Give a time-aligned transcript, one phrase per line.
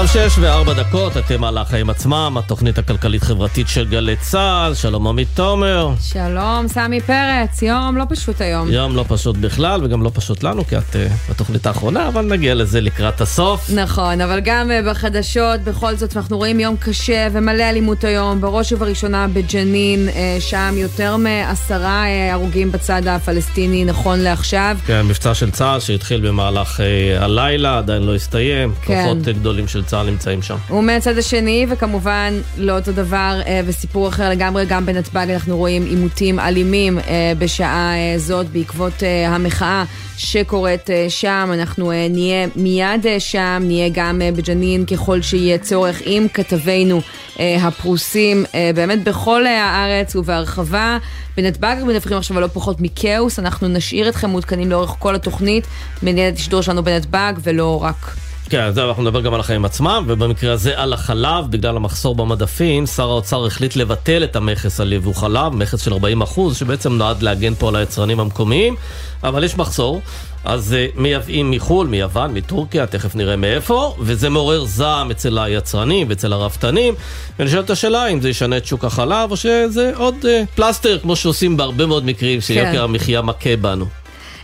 [0.00, 5.28] עכשיו שש וארבע דקות, אתם על החיים עצמם, התוכנית הכלכלית-חברתית של גלי צה"ל, שלום עמית
[5.34, 5.88] תומר.
[6.00, 8.70] שלום, סמי פרץ, יום לא פשוט היום.
[8.70, 12.54] יום לא פשוט בכלל, וגם לא פשוט לנו, כי את uh, בתוכנית האחרונה, אבל נגיע
[12.54, 13.70] לזה לקראת הסוף.
[13.74, 18.72] נכון, אבל גם uh, בחדשות, בכל זאת, אנחנו רואים יום קשה ומלא אלימות היום, בראש
[18.72, 24.78] ובראשונה בג'נין, uh, שם יותר מעשרה uh, הרוגים בצד הפלסטיני, נכון לעכשיו.
[24.86, 28.74] כן, מבצע של צה"ל שהתחיל במהלך uh, הלילה, עדיין לא הסתיים.
[28.82, 29.02] כן.
[29.02, 30.56] כוחות גדולים של צה"ל נמצאים שם.
[30.70, 36.38] ומהצד השני, וכמובן לא אותו דבר אה, וסיפור אחר לגמרי, גם בנתב"ג אנחנו רואים עימותים
[36.38, 39.84] אלימים אה, בשעה אה, זאת בעקבות המחאה
[40.16, 41.50] שקורית שם.
[41.52, 47.00] אנחנו נהיה מיד שם, נהיה גם בג'נין ככל שיהיה צורך עם כתבינו
[47.38, 48.44] הפרוסים,
[48.74, 50.98] באמת בכל הארץ ובהרחבה.
[51.36, 55.66] בנתב"ג מדווחים עכשיו על לא פחות מכאוס, אנחנו נשאיר אתכם מעודכנים לאורך כל התוכנית,
[56.02, 58.29] מנהלת השידור שלנו בנתב"ג ולא רק.
[58.50, 62.86] כן, זהו, אנחנו נדבר גם על החיים עצמם, ובמקרה הזה על החלב, בגלל המחסור במדפים,
[62.86, 67.22] שר האוצר החליט לבטל את המכס על יבוא חלב, מכס של 40 אחוז, שבעצם נועד
[67.22, 68.76] להגן פה על היצרנים המקומיים,
[69.24, 70.00] אבל יש מחסור,
[70.44, 76.32] אז uh, מייבאים מחו"ל, מיוון, מטורקיה, תכף נראה מאיפה, וזה מעורר זעם אצל היצרנים ואצל
[76.32, 76.94] הרפתנים,
[77.40, 81.56] את השאלה אם זה ישנה את שוק החלב, או שזה עוד uh, פלסטר, כמו שעושים
[81.56, 82.78] בהרבה מאוד מקרים, שיוקר כן.
[82.78, 83.99] המחיה מכה בנו.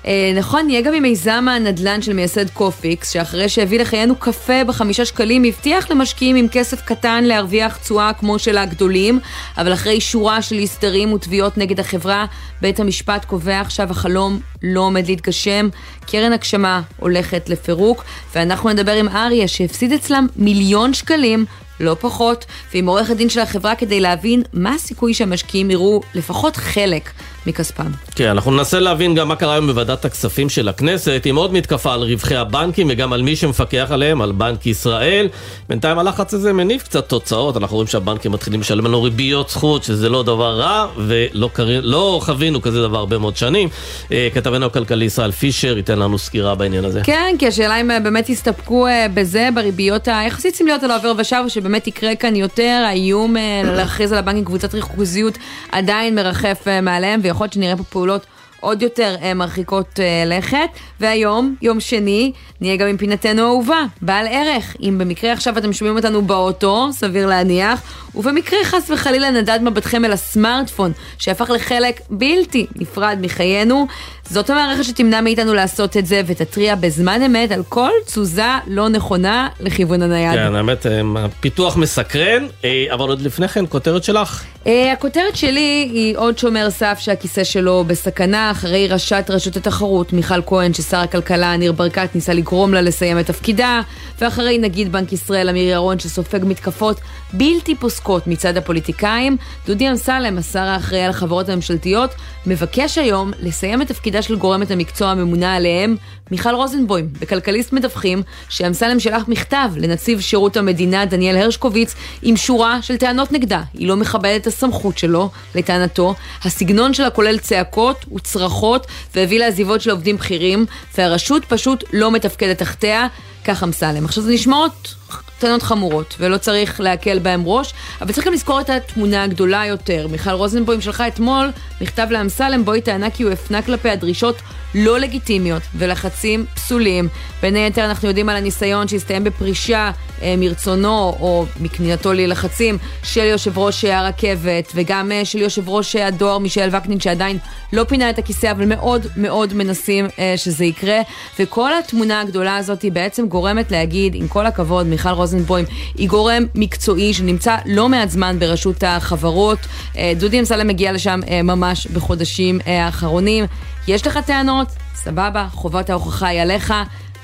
[0.06, 5.04] אה, נכון, נהיה גם עם מיזם הנדל"ן של מייסד קופיקס, שאחרי שהביא לחיינו קפה בחמישה
[5.04, 9.20] שקלים, הבטיח למשקיעים עם כסף קטן להרוויח תשואה כמו של הגדולים,
[9.58, 12.26] אבל אחרי שורה של הסדרים ותביעות נגד החברה,
[12.60, 15.68] בית המשפט קובע עכשיו החלום לא עומד להתגשם,
[16.06, 21.44] קרן הגשמה הולכת לפירוק, ואנחנו נדבר עם אריה שהפסיד אצלם מיליון שקלים
[21.80, 27.10] לא פחות, ועם עורך הדין של החברה כדי להבין מה הסיכוי שהמשקיעים יראו לפחות חלק
[27.46, 27.90] מכספם.
[28.14, 31.94] כן, אנחנו ננסה להבין גם מה קרה היום בוועדת הכספים של הכנסת, עם עוד מתקפה
[31.94, 35.28] על רווחי הבנקים וגם על מי שמפקח עליהם, על בנק ישראל.
[35.68, 40.08] בינתיים הלחץ הזה מניב קצת תוצאות, אנחנו רואים שהבנקים מתחילים לשלם לנו ריביות זכות, שזה
[40.08, 41.80] לא דבר רע, ולא קר...
[41.82, 43.68] לא חווינו כזה דבר הרבה מאוד שנים.
[44.12, 47.00] אה, כתבנו הכלכלי ישראל פישר ייתן לנו סקירה בעניין הזה.
[47.04, 51.44] כן, כי השאלה אם אה, באמת יסתפקו אה, בזה, בריביות היחסית סמליות על העובר ושב,
[51.48, 55.38] שבאמת יקרה כאן יותר, האיום להכריז על הבנקים קבוצת ריכוזיות
[55.72, 58.26] עדיין מרחף מעליהם, ויכול להיות שנראה פה פעולות
[58.60, 60.68] עוד יותר אה, מרחיקות אה, לכת.
[61.00, 64.76] והיום, יום שני, נהיה גם עם פינתנו האהובה, בעל ערך.
[64.82, 67.82] אם במקרה עכשיו אתם שומעים אותנו באוטו, סביר להניח,
[68.14, 73.86] ובמקרה חס וחלילה נדד מבטכם אל הסמארטפון, שהפך לחלק בלתי נפרד מחיינו,
[74.30, 79.48] זאת המערכת שתמנע מאיתנו לעשות את זה ותתריע בזמן אמת על כל תזוזה לא נכונה
[79.60, 80.34] לכיוון הנייד.
[80.34, 81.00] כן, האמת, אה,
[81.40, 82.46] פיתוח מסקרן,
[82.94, 84.44] אבל עוד לפני כן, כותרת שלך.
[84.92, 88.50] הכותרת שלי היא עוד שומר סף שהכיסא שלו בסכנה.
[88.50, 93.26] אחרי ראשת רשות התחרות מיכל כהן, ששר הכלכלה ניר ברקת ניסה לגרום לה לסיים את
[93.26, 93.80] תפקידה,
[94.20, 97.00] ואחרי נגיד בנק ישראל אמיר ירון שסופג מתקפות
[97.32, 102.10] בלתי פוסקות מצד הפוליטיקאים, דודי אמסלם, השר האחראי על החברות הממשלתיות,
[102.46, 105.96] מבקש היום לסיים את תפקידה של גורמת המקצוע הממונה עליהם,
[106.30, 107.08] מיכל רוזנבוים.
[107.20, 113.62] בכלכליסט מדווחים שאמסלם שלח מכתב לנציב שירות המדינה דניאל הרשקוביץ עם שורה של טענות נגדה.
[113.74, 116.14] היא לא מכבדת את הסמכות שלו, לטענתו.
[116.44, 120.66] הסגנון שלה כולל צעקות וצרחות והביא לעזיבות של עובדים בכירים,
[120.98, 123.06] והרשות פשוט לא מתפקדת תחתיה.
[123.44, 124.04] כך אמסלם.
[124.04, 124.94] עכשיו זה נשמעות
[125.38, 130.06] טענות חמורות, ולא צריך להקל בהם ראש, אבל צריך גם לזכור את התמונה הגדולה יותר.
[130.10, 131.50] מיכל רוזנבוים שלחה אתמול
[131.80, 134.36] מכתב לאמסלם, בו היא טענה כי הוא הפנה כלפי הדרישות
[134.74, 137.08] לא לגיטימיות ולחצים פסולים.
[137.42, 139.90] בין היתר אנחנו יודעים על הניסיון שהסתיים בפרישה
[140.22, 146.38] אה, מרצונו או מכנינתו ללחצים של יושב ראש הרכבת וגם אה, של יושב ראש הדואר
[146.38, 147.38] מישל וקנין שעדיין
[147.72, 151.00] לא פינה את הכיסא אבל מאוד מאוד מנסים אה, שזה יקרה
[151.38, 155.64] וכל התמונה הגדולה הזאת היא בעצם גורמת להגיד עם כל הכבוד מיכל רוזנבוים
[155.94, 159.58] היא גורם מקצועי שנמצא לא מעט זמן ברשות החברות
[159.96, 163.44] אה, דודי אמסלם מגיע לשם אה, ממש בחודשים אה, האחרונים
[163.88, 164.68] יש לך טענות?
[164.94, 166.74] סבבה, חובת ההוכחה היא עליך.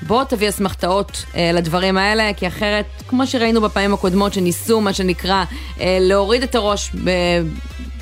[0.06, 5.44] בוא תביא אסמכתאות אה, לדברים האלה, כי אחרת, כמו שראינו בפעמים הקודמות, שניסו, מה שנקרא,
[5.80, 7.10] אה, להוריד את הראש ב...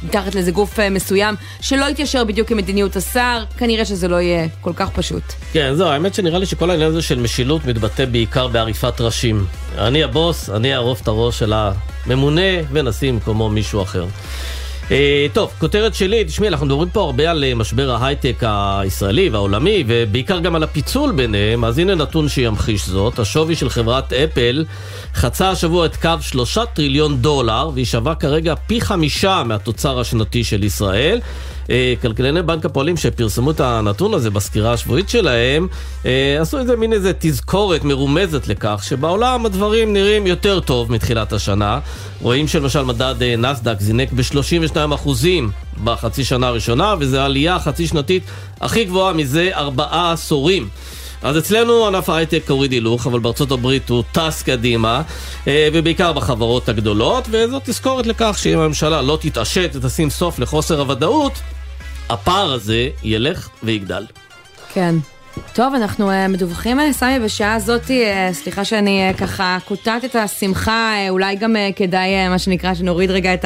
[0.02, 4.46] מתחת לאיזה גוף אה, מסוים, שלא יתיישר בדיוק עם מדיניות השר, כנראה שזה לא יהיה
[4.60, 5.22] כל כך פשוט.
[5.52, 9.44] כן, זהו, האמת שנראה לי שכל העניין הזה של משילות מתבטא בעיקר בעריפת ראשים.
[9.78, 14.06] אני הבוס, אני אערוף את הראש של הממונה ונשים במקומו מישהו אחר.
[14.90, 19.84] אה, טוב, כותרת שלי, תשמעי, אנחנו מדברים פה הרבה על אה, משבר ההייטק הישראלי והעולמי,
[19.86, 23.18] ובעיקר גם על הפיצול ביניהם, אז הנה נתון שימחיש זאת.
[23.18, 24.64] השווי של חברת אפל
[25.14, 30.64] חצה השבוע את קו שלושה טריליון דולר, והיא שווה כרגע פי חמישה מהתוצר השנתי של
[30.64, 31.20] ישראל.
[31.70, 35.68] אה, כלכלני בנק הפועלים שפרסמו את הנתון הזה בסקירה השבועית שלהם,
[36.06, 41.78] אה, עשו איזה מין איזה תזכורת מרומזת לכך שבעולם הדברים נראים יותר טוב מתחילת השנה.
[42.22, 45.08] רואים שלמשל מדד אה, נסדק זינק ב-32%
[45.84, 48.22] בחצי שנה הראשונה, וזו העלייה החצי שנתית
[48.60, 50.68] הכי גבוהה מזה ארבעה עשורים.
[51.22, 55.02] אז אצלנו ענף ההייטק הוריד הילוך, אבל בארצות הברית הוא טס קדימה,
[55.46, 61.32] ובעיקר בחברות הגדולות, וזאת תזכורת לכך שאם הממשלה לא תתעשת ותשים סוף לחוסר הוודאות,
[62.08, 64.06] הפער הזה ילך ויגדל.
[64.72, 64.94] כן.
[65.52, 67.90] טוב, אנחנו uh, מדווחים על סמי בשעה הזאת, uh,
[68.32, 73.44] סליחה שאני ככה קוטעת את השמחה, אולי גם כדאי, מה שנקרא, שנוריד רגע את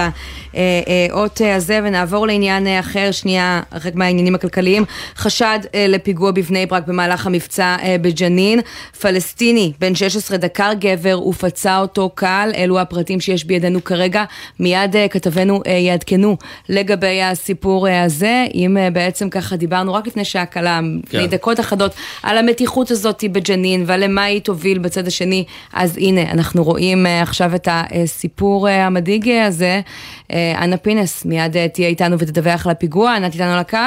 [1.10, 4.84] האות הזה ונעבור לעניין אחר, שנייה, רק מהעניינים הכלכליים.
[5.16, 5.58] חשד
[5.88, 8.60] לפיגוע בבני ברק במהלך המבצע בג'נין.
[9.00, 14.24] פלסטיני, בן 16, דקר גבר ופצע אותו קל, אלו הפרטים שיש בידינו כרגע.
[14.60, 16.36] מיד כתבנו יעדכנו
[16.68, 20.80] לגבי הסיפור הזה, אם בעצם ככה דיברנו רק לפני שעה קלה,
[21.10, 21.18] כן.
[21.18, 21.93] לפני דקות אחדות.
[22.22, 25.44] על המתיחות הזאת בג'נין ועל למה היא תוביל בצד השני.
[25.72, 29.80] אז הנה, אנחנו רואים אה, עכשיו את הסיפור אה, המדאיג הזה.
[30.32, 33.16] אה, אנה פינס מיד תהיה איתנו ותדווח על הפיגוע.
[33.16, 33.78] אנה איתנו על הקו?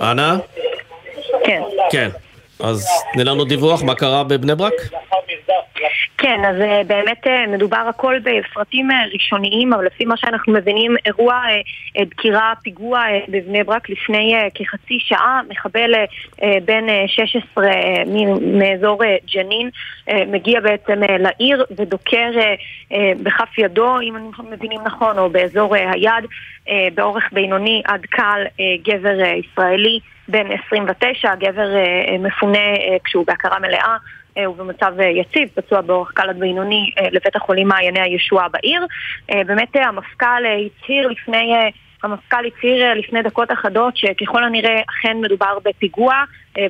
[0.00, 0.38] אנה?
[1.44, 1.62] כן.
[1.90, 2.08] כן.
[2.60, 4.74] אז תני לנו דיווח מה קרה בבני ברק.
[6.18, 10.94] כן, אז אה, באמת אה, מדובר הכל בפרטים אה, ראשוניים, אבל לפי מה שאנחנו מבינים,
[11.06, 11.42] אירוע
[12.00, 15.94] דקירה, פיגוע בבני ברק לפני כחצי שעה, מחבל
[16.64, 17.66] בן 16
[18.40, 19.02] מאזור
[19.34, 19.70] ג'נין
[20.26, 22.30] מגיע בעצם לעיר ודוקר
[23.22, 26.24] בכף ידו, אם אנחנו מבינים נכון, או באזור היד,
[26.94, 28.44] באורך בינוני עד קל
[28.84, 30.00] גבר ישראלי.
[30.28, 31.68] בן 29, הגבר
[32.18, 32.58] מפונה
[33.04, 33.96] כשהוא בהכרה מלאה
[34.38, 38.48] אה, הוא במצב אה, יציב, פצוע באורח קל עד בינוני אה, לבית החולים מעייני הישועה
[38.48, 38.86] בעיר.
[39.46, 41.54] באמת המפכ"ל הצהיר לפני...
[42.02, 46.14] המפכ"ל הצהיר לפני דקות אחדות שככל הנראה אכן מדובר בפיגוע,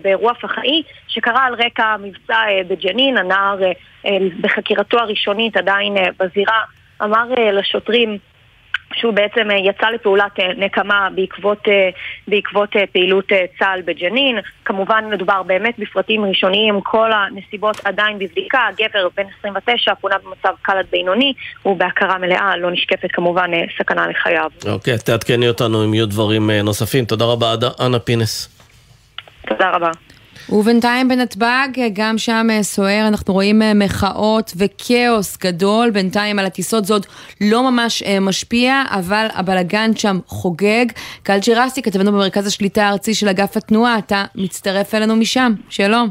[0.03, 3.59] באירוע פח"עי, שקרה על רקע מבצע בג'נין, הנער
[4.41, 6.61] בחקירתו הראשונית עדיין בזירה
[7.03, 8.19] אמר לשוטרים
[8.95, 11.89] שהוא בעצם אה, יצא לפעולת אה, נקמה בעקבות, אה,
[12.29, 14.39] בעקבות פעילות צה"ל בג'נין.
[14.65, 18.61] כמובן מדובר באמת בפרטים ראשוניים, כל הנסיבות עדיין בבדיקה.
[18.79, 21.33] גבר בן 29 פונה במצב קל עד בינוני,
[21.63, 24.51] הוא בהכרה מלאה, לא נשקפת כמובן סכנה לחייו.
[24.67, 27.05] אוקיי, okay, תעדכני אותנו אם יהיו דברים נוספים.
[27.05, 27.55] תודה רבה,
[27.87, 28.49] אנה פינס.
[29.49, 29.91] תודה רבה.
[30.53, 35.91] ובינתיים בנתב"ג, גם שם אה, סוער, אנחנו רואים אה, מחאות וכאוס גדול.
[35.91, 37.07] בינתיים על הטיסות זה עוד
[37.41, 40.87] לא ממש אה, משפיע, אבל הבלגן שם חוגג.
[41.23, 45.53] קהל ג'רסי, כתבנו במרכז השליטה הארצי של אגף התנועה, אתה מצטרף אלינו משם.
[45.71, 46.09] שלום.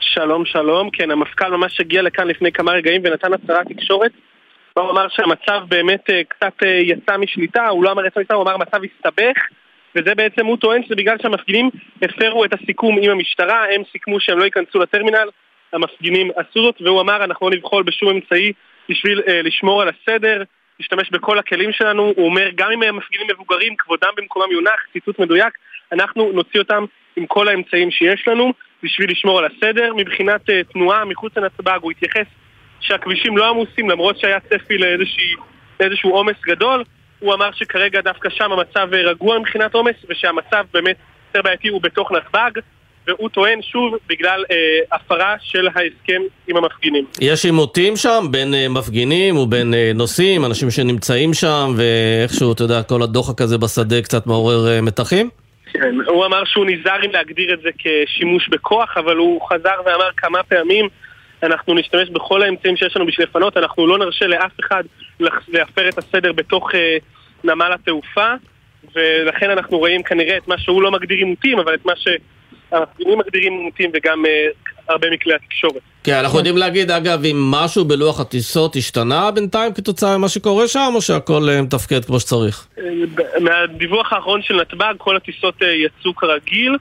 [0.00, 0.90] שלום, שלום.
[0.92, 4.10] כן, המפכ"ל ממש הגיע לכאן לפני כמה רגעים ונתן הצהרת תקשורת.
[4.74, 8.78] הוא אמר שהמצב באמת קצת יצא משליטה, הוא לא אמר יצא משליטה, הוא אמר המצב
[8.84, 9.36] הסתבך.
[9.96, 11.70] וזה בעצם, הוא טוען שזה בגלל שהמפגינים
[12.02, 15.28] הפרו את הסיכום עם המשטרה, הם סיכמו שהם לא ייכנסו לטרמינל,
[15.72, 18.52] המפגינים עשו זאת, והוא אמר אנחנו לא נבחול בשום אמצעי
[18.88, 20.42] בשביל אה, לשמור על הסדר,
[20.80, 25.18] להשתמש בכל הכלים שלנו, הוא אומר גם אם הם מפגינים מבוגרים, כבודם במקומם יונח, ציטוט
[25.18, 25.58] מדויק,
[25.92, 26.84] אנחנו נוציא אותם
[27.16, 28.52] עם כל האמצעים שיש לנו
[28.82, 29.94] בשביל לשמור על הסדר.
[29.96, 32.26] מבחינת uh, תנועה מחוץ לנתב"ג הוא התייחס
[32.80, 34.78] שהכבישים לא עמוסים למרות שהיה צפי
[35.80, 36.84] לאיזשהו עומס גדול
[37.22, 40.96] הוא אמר שכרגע דווקא שם המצב רגוע מבחינת עומס, ושהמצב באמת
[41.28, 42.60] יותר בעייתי הוא בתוך נתב"ג,
[43.06, 44.56] והוא טוען שוב בגלל אה,
[44.96, 47.04] הפרה של ההסכם עם המפגינים.
[47.20, 52.82] יש עימותים שם בין אה, מפגינים ובין אה, נוסעים, אנשים שנמצאים שם, ואיכשהו, אתה יודע,
[52.82, 55.30] כל הדוחק הזה בשדה קצת מעורר אה, מתחים?
[55.72, 60.10] כן, הוא אמר שהוא נזהר אם להגדיר את זה כשימוש בכוח, אבל הוא חזר ואמר
[60.16, 60.88] כמה פעמים
[61.42, 64.82] אנחנו נשתמש בכל האמצעים שיש לנו בשביל לפנות, אנחנו לא נרשה לאף אחד
[65.48, 66.74] להפר את הסדר בתוך uh,
[67.44, 68.32] נמל התעופה,
[68.94, 73.52] ולכן אנחנו רואים כנראה את מה שהוא לא מגדיר עימותים, אבל את מה שהמפגינים מגדירים
[73.52, 74.28] עימותים וגם uh,
[74.88, 75.82] הרבה מכלי התקשורת.
[76.04, 80.92] כן, אנחנו יודעים להגיד, אגב, אם משהו בלוח הטיסות השתנה בינתיים כתוצאה ממה שקורה שם,
[80.94, 82.66] או שהכל uh, מתפקד כמו שצריך?
[83.40, 86.76] מהדיווח האחרון של נתב"ג, כל הטיסות יצאו כרגיל,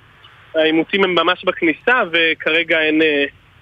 [0.56, 3.02] העימותים הם ממש בכניסה, וכרגע אין...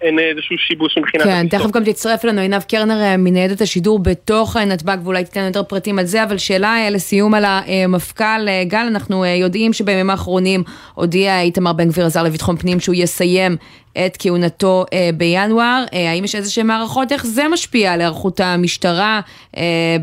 [0.02, 1.62] אין איזשהו שיבוש מבחינת כן, הטיסות.
[1.62, 5.64] תכף גם תצטרף אלינו עינב קרנר אה, מניידת השידור בתוך אה, נתב"ג, ואולי תיתן יותר
[5.64, 8.48] פרטים על זה, אבל שאלה אה, לסיום על המפכ"ל.
[8.64, 10.64] גל, אנחנו יודעים שבימים האחרונים
[10.94, 13.58] הודיע איתמר בן גביר עזר לביטחון פנים שהוא יסיים
[14.06, 14.86] את כהונתו
[15.18, 15.84] בינואר.
[15.92, 17.12] האם יש איזה שהן מערכות?
[17.12, 19.22] איך זה משפיע על היערכות המשטרה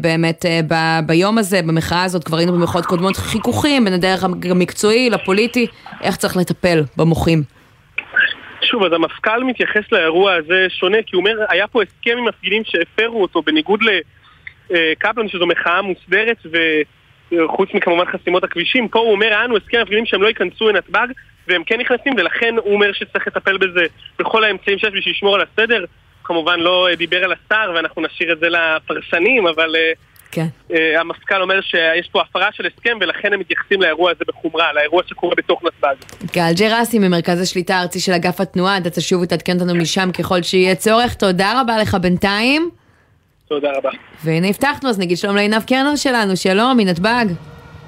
[0.01, 2.25] באמת ב- ביום הזה, במחאה הזאת?
[2.25, 5.67] כבר היינו במחאות קודמות חיכוכים בין הדרך המקצועי לפוליטי,
[6.03, 7.56] איך צריך לטפל במוחים?
[8.67, 12.63] שוב, אז המפכ"ל מתייחס לאירוע הזה שונה, כי הוא אומר, היה פה הסכם עם מפגינים
[12.65, 13.81] שהפרו אותו, בניגוד
[14.71, 16.37] לקפלן, שזו מחאה מוסדרת,
[17.33, 21.07] וחוץ מכמובן חסימות הכבישים, פה הוא אומר, היה לנו הסכם מפגינים שהם לא ייכנסו לנתב"ג,
[21.49, 23.87] והם כן נכנסים, ולכן הוא אומר שצריך לטפל בזה
[24.19, 25.85] בכל האמצעים שיש בשביל לשמור על הסדר.
[26.25, 29.75] כמובן לא דיבר על השר, ואנחנו נשאיר את זה לפרשנים, אבל...
[29.75, 30.47] Uh, כן.
[30.71, 35.03] Uh, המפכ"ל אומר שיש פה הפרה של הסכם ולכן הם מתייחסים לאירוע הזה בחומרה, לאירוע
[35.07, 36.27] שקורה בתוך נתב"ג.
[36.33, 40.75] גל ג'רסי ממרכז השליטה הארצי של אגף התנועה, אתה תשוב ותעדכן אותנו משם ככל שיהיה
[40.75, 41.15] צורך.
[41.15, 42.71] תודה רבה לך בינתיים.
[43.49, 43.91] תודה רבה.
[44.25, 47.27] והנה הבטחנו, אז נגיד שלום לעינב קרנר שלנו, שלום מנתב"ג.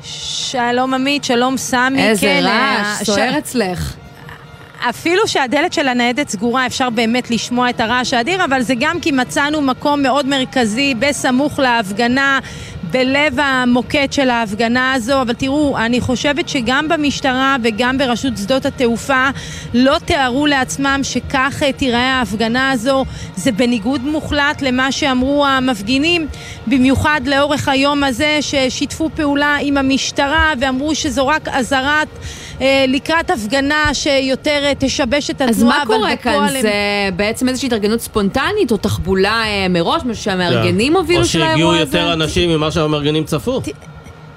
[0.02, 2.08] שלום עמית, שלום סמי.
[2.08, 3.36] איזה כן, רעש, אה, סוער ש...
[3.38, 4.07] אצלך.
[4.80, 9.10] אפילו שהדלת של הניידת סגורה, אפשר באמת לשמוע את הרעש האדיר, אבל זה גם כי
[9.12, 12.38] מצאנו מקום מאוד מרכזי בסמוך להפגנה,
[12.90, 15.22] בלב המוקד של ההפגנה הזו.
[15.22, 19.28] אבל תראו, אני חושבת שגם במשטרה וגם ברשות שדות התעופה
[19.74, 23.04] לא תיארו לעצמם שכך תיראה ההפגנה הזו.
[23.36, 26.26] זה בניגוד מוחלט למה שאמרו המפגינים,
[26.66, 32.08] במיוחד לאורך היום הזה, ששיתפו פעולה עם המשטרה ואמרו שזו רק אזהרת...
[32.60, 35.50] אה, לקראת הפגנה שיותר אה, תשבש את התנועה.
[35.50, 36.32] אז מה קורה כאן?
[36.32, 36.62] הם...
[36.62, 36.72] זה
[37.16, 40.98] בעצם איזושהי התארגנות ספונטנית או תחבולה אה, מראש, משהו שהמארגנים כן.
[40.98, 41.82] הובילו של האירוע הזה?
[41.82, 43.60] או שהגיעו יותר אנשים ממה שהמארגנים צפו.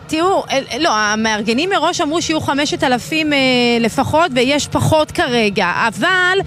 [0.08, 0.44] תראו,
[0.80, 3.34] לא, המארגנים מראש אמרו שיהיו חמשת אלפים
[3.80, 6.38] לפחות ויש פחות כרגע, אבל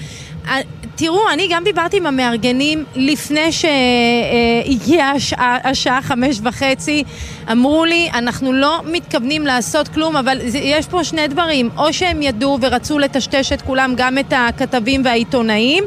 [0.97, 7.05] תראו, אני גם דיברתי עם המארגנים לפני שהגיעה השעה, השעה חמש וחצי.
[7.53, 11.71] אמרו לי, אנחנו לא מתכוונים לעשות כלום, אבל יש פה שני דברים.
[11.77, 15.85] או שהם ידעו ורצו לטשטש את כולם, גם את הכתבים והעיתונאים,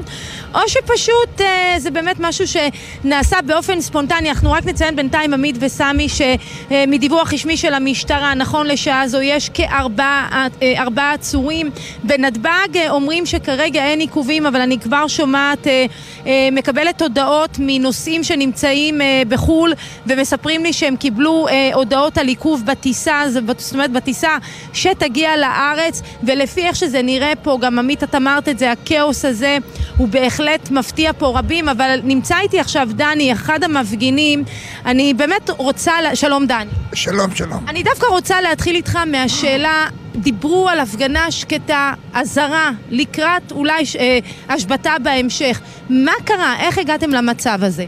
[0.53, 4.29] או שפשוט אה, זה באמת משהו שנעשה באופן ספונטני.
[4.29, 10.47] אנחנו רק נציין בינתיים, עמית וסמי, שמדיווח רשמי של המשטרה, נכון לשעה זו, יש כארבעה
[10.61, 11.69] אה, עצורים
[12.03, 12.77] בנתב"ג.
[12.77, 15.85] אה, אומרים שכרגע אין עיכובים, אבל אני כבר שומעת, אה,
[16.27, 19.73] אה, מקבלת הודעות מנוסעים שנמצאים אה, בחו"ל
[20.07, 23.21] ומספרים לי שהם קיבלו הודעות על עיכוב בטיסה,
[23.57, 24.37] זאת אומרת בטיסה
[24.73, 29.57] שתגיע לארץ, ולפי איך שזה נראה פה, גם עמית את אמרת את זה, הכאוס הזה
[29.97, 34.43] הוא בהחלט מפתיע פה רבים, אבל נמצא איתי עכשיו דני, אחד המפגינים,
[34.85, 36.69] אני באמת רוצה, שלום דני.
[36.93, 37.65] שלום, שלום.
[37.67, 39.87] אני דווקא רוצה להתחיל איתך מהשאלה
[40.17, 44.19] דיברו על הפגנה שקטה, אזהרה, לקראת אולי אה,
[44.49, 45.61] השבתה בהמשך.
[45.89, 46.55] מה קרה?
[46.59, 47.85] איך הגעתם למצב הזה?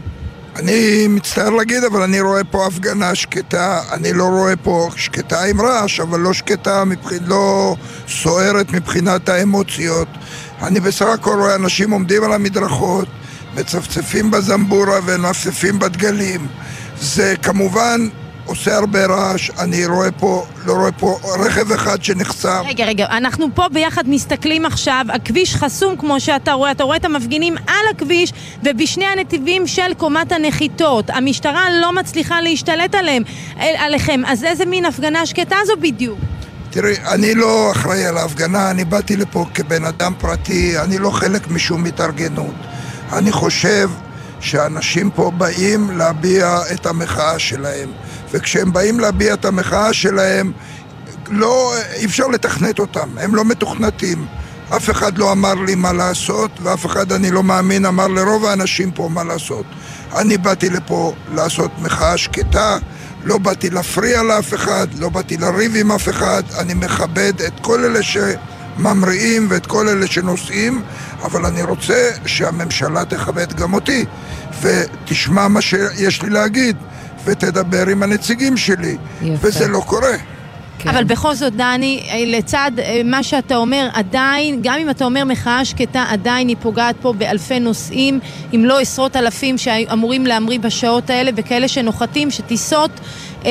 [0.56, 3.80] אני מצטער להגיד, אבל אני רואה פה הפגנה שקטה.
[3.92, 7.12] אני לא רואה פה שקטה עם רעש, אבל לא שקטה, מבח...
[7.26, 7.76] לא
[8.08, 10.08] סוערת מבחינת האמוציות.
[10.62, 13.08] אני בסך הכל רואה אנשים עומדים על המדרכות,
[13.56, 16.46] מצפצפים בזמבורה ונפספים בדגלים.
[17.00, 18.08] זה כמובן
[18.50, 22.62] עושה הרבה רעש, אני רואה פה, לא רואה פה רכב אחד שנחסם.
[22.66, 27.04] רגע, רגע, אנחנו פה ביחד מסתכלים עכשיו, הכביש חסום כמו שאתה רואה, אתה רואה את
[27.04, 31.10] המפגינים על הכביש ובשני הנתיבים של קומת הנחיתות.
[31.10, 33.22] המשטרה לא מצליחה להשתלט עליהם,
[33.56, 36.18] עליכם, אז איזה מין הפגנה שקטה זו בדיוק?
[36.70, 41.48] תראי, אני לא אחראי על ההפגנה, אני באתי לפה כבן אדם פרטי, אני לא חלק
[41.48, 42.54] משום התארגנות.
[43.12, 43.90] אני חושב
[44.40, 47.90] שאנשים פה באים להביע את המחאה שלהם.
[48.32, 50.52] וכשהם באים להביע את המחאה שלהם,
[51.28, 54.26] לא, אי אפשר לתכנת אותם, הם לא מתוכנתים.
[54.76, 58.90] אף אחד לא אמר לי מה לעשות, ואף אחד, אני לא מאמין, אמר לרוב האנשים
[58.90, 59.66] פה מה לעשות.
[60.16, 62.78] אני באתי לפה לעשות מחאה שקטה,
[63.24, 67.84] לא באתי להפריע לאף אחד, לא באתי לריב עם אף אחד, אני מכבד את כל
[67.84, 70.82] אלה שממריאים ואת כל אלה שנוסעים,
[71.22, 74.04] אבל אני רוצה שהממשלה תכבד גם אותי
[74.62, 76.76] ותשמע מה שיש לי להגיד.
[77.24, 78.96] ותדבר עם הנציגים שלי.
[79.22, 79.48] יפה.
[79.48, 80.12] וזה לא קורה.
[80.82, 80.88] כן.
[80.88, 85.64] אבל בכל זאת, דני, לצד אה, מה שאתה אומר, עדיין, גם אם אתה אומר מחאה
[85.64, 88.20] שקטה, עדיין היא פוגעת פה באלפי נוסעים,
[88.54, 92.90] אם לא עשרות אלפים שאמורים להמריא בשעות האלה, וכאלה שנוחתים, שטיסות
[93.44, 93.50] אה,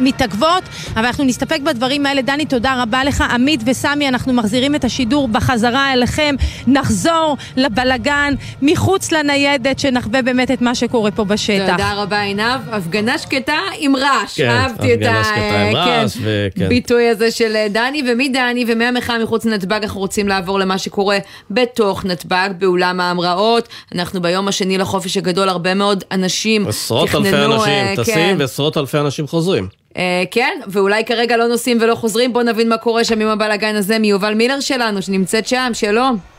[0.00, 0.62] מתעכבות,
[0.96, 2.22] אבל אנחנו נסתפק בדברים האלה.
[2.22, 3.20] דני, תודה רבה לך.
[3.20, 6.34] עמית וסמי, אנחנו מחזירים את השידור בחזרה אליכם.
[6.66, 11.70] נחזור לבלגן מחוץ לניידת, שנחווה באמת את מה שקורה פה בשטח.
[11.70, 12.60] תודה רבה, עינב.
[12.72, 14.36] הפגנה שקטה עם רעש.
[14.36, 16.64] כן, אהבתי את הפגנה שקטה עם רעש, וכן.
[16.64, 21.18] הביטוי הזה של דני, ומדני ומהמחאה מחוץ לנתב"ג אנחנו רוצים לעבור למה שקורה
[21.50, 23.68] בתוך נתב"ג, באולם ההמראות.
[23.94, 27.26] אנחנו ביום השני לחופש הגדול, הרבה מאוד אנשים עשרות תכננו...
[27.26, 28.36] אלפי אנשים אה, טסים כן.
[28.38, 29.68] ועשרות אלפי אנשים חוזרים.
[29.96, 33.76] אה, כן, ואולי כרגע לא נוסעים ולא חוזרים, בואו נבין מה קורה שם עם הבלאגן
[33.76, 36.33] הזה מיובל מילר שלנו, שנמצאת שם, שלום.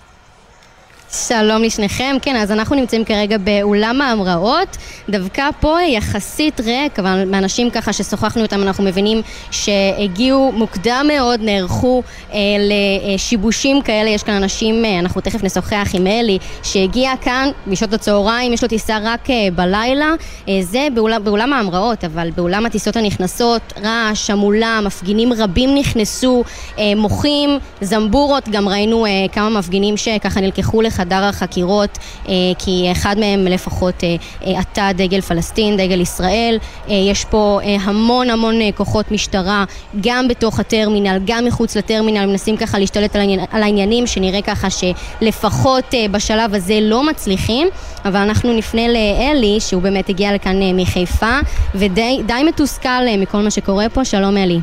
[1.16, 4.78] שלום לשניכם, כן, אז אנחנו נמצאים כרגע באולם ההמראות,
[5.10, 12.04] דווקא פה יחסית ריק, אבל מאנשים ככה ששוחחנו איתם אנחנו מבינים שהגיעו מוקדם מאוד, נערכו
[12.34, 17.94] אה, לשיבושים כאלה, יש כאן אנשים, אה, אנחנו תכף נשוחח עם אלי, שהגיע כאן בשעות
[17.94, 20.14] הצהריים, יש לו טיסה רק אה, בלילה,
[20.50, 26.44] אה, זה באולם, באולם ההמראות, אבל באולם הטיסות הנכנסות, רעש, המולה, מפגינים רבים נכנסו,
[26.80, 27.50] אה, מוחים,
[27.82, 31.98] זמבורות, גם ראינו אה, כמה מפגינים שככה נלקחו לחדר החקירות,
[32.28, 36.58] אה, כי אחד מהם לפחות אה, אה, עטה דגל פלסטין, דגל ישראל.
[36.88, 39.64] יש פה המון המון כוחות משטרה,
[40.02, 44.68] גם בתוך הטרמינל, גם מחוץ לטרמינל, מנסים ככה להשתלט על, העניין, על העניינים, שנראה ככה
[44.70, 47.68] שלפחות בשלב הזה לא מצליחים,
[48.06, 51.40] אבל אנחנו נפנה לאלי, שהוא באמת הגיע לכאן מחיפה,
[51.76, 54.06] ודי די מתוסכל מכל מה שקורה פה.
[54.06, 54.60] שלום אלי.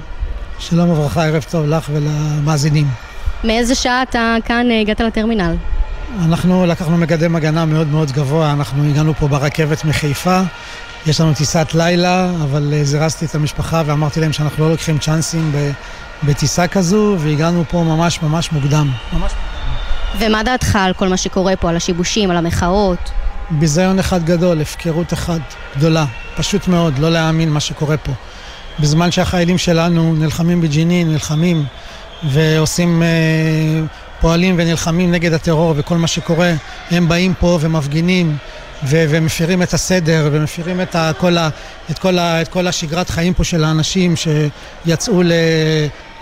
[0.58, 2.86] שלום וברכה, ערב טוב לך ולמאזינים.
[3.44, 5.54] מאיזה שעה אתה כאן הגעת לטרמינל?
[6.20, 10.40] אנחנו לקחנו מקדם הגנה מאוד מאוד גבוה, אנחנו הגענו פה ברכבת מחיפה,
[11.06, 15.52] יש לנו טיסת לילה, אבל אה, זירזתי את המשפחה ואמרתי להם שאנחנו לא לוקחים צ'אנסים
[16.22, 18.90] בטיסה כזו, והגענו פה ממש ממש מוקדם.
[19.12, 19.32] ממש
[20.18, 23.10] ומה דעתך על כל מה שקורה פה, על השיבושים, על המחאות?
[23.50, 25.40] ביזיון אחד גדול, הפקרות אחת
[25.76, 26.04] גדולה,
[26.36, 28.12] פשוט מאוד, לא להאמין מה שקורה פה.
[28.80, 31.64] בזמן שהחיילים שלנו נלחמים בג'נין, נלחמים
[32.24, 33.08] ועושים, אה,
[34.22, 36.52] פועלים ונלחמים נגד הטרור וכל מה שקורה,
[36.90, 38.36] הם באים פה ומפגינים
[38.84, 41.48] ו- ומפירים את הסדר ומפירים את, ה- כל, ה-
[41.90, 45.32] את, כל ה- את כל השגרת חיים פה של האנשים שיצאו ל-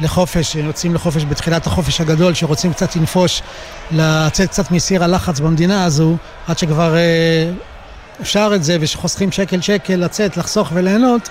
[0.00, 3.42] לחופש, שיוצאים לחופש בתחילת החופש הגדול, שרוצים קצת לנפוש,
[3.90, 6.16] לצאת קצת מסיר הלחץ במדינה הזו,
[6.48, 7.00] עד שכבר אה,
[8.20, 11.28] אפשר את זה ושחוסכים שקל שקל לצאת, לחסוך וליהנות,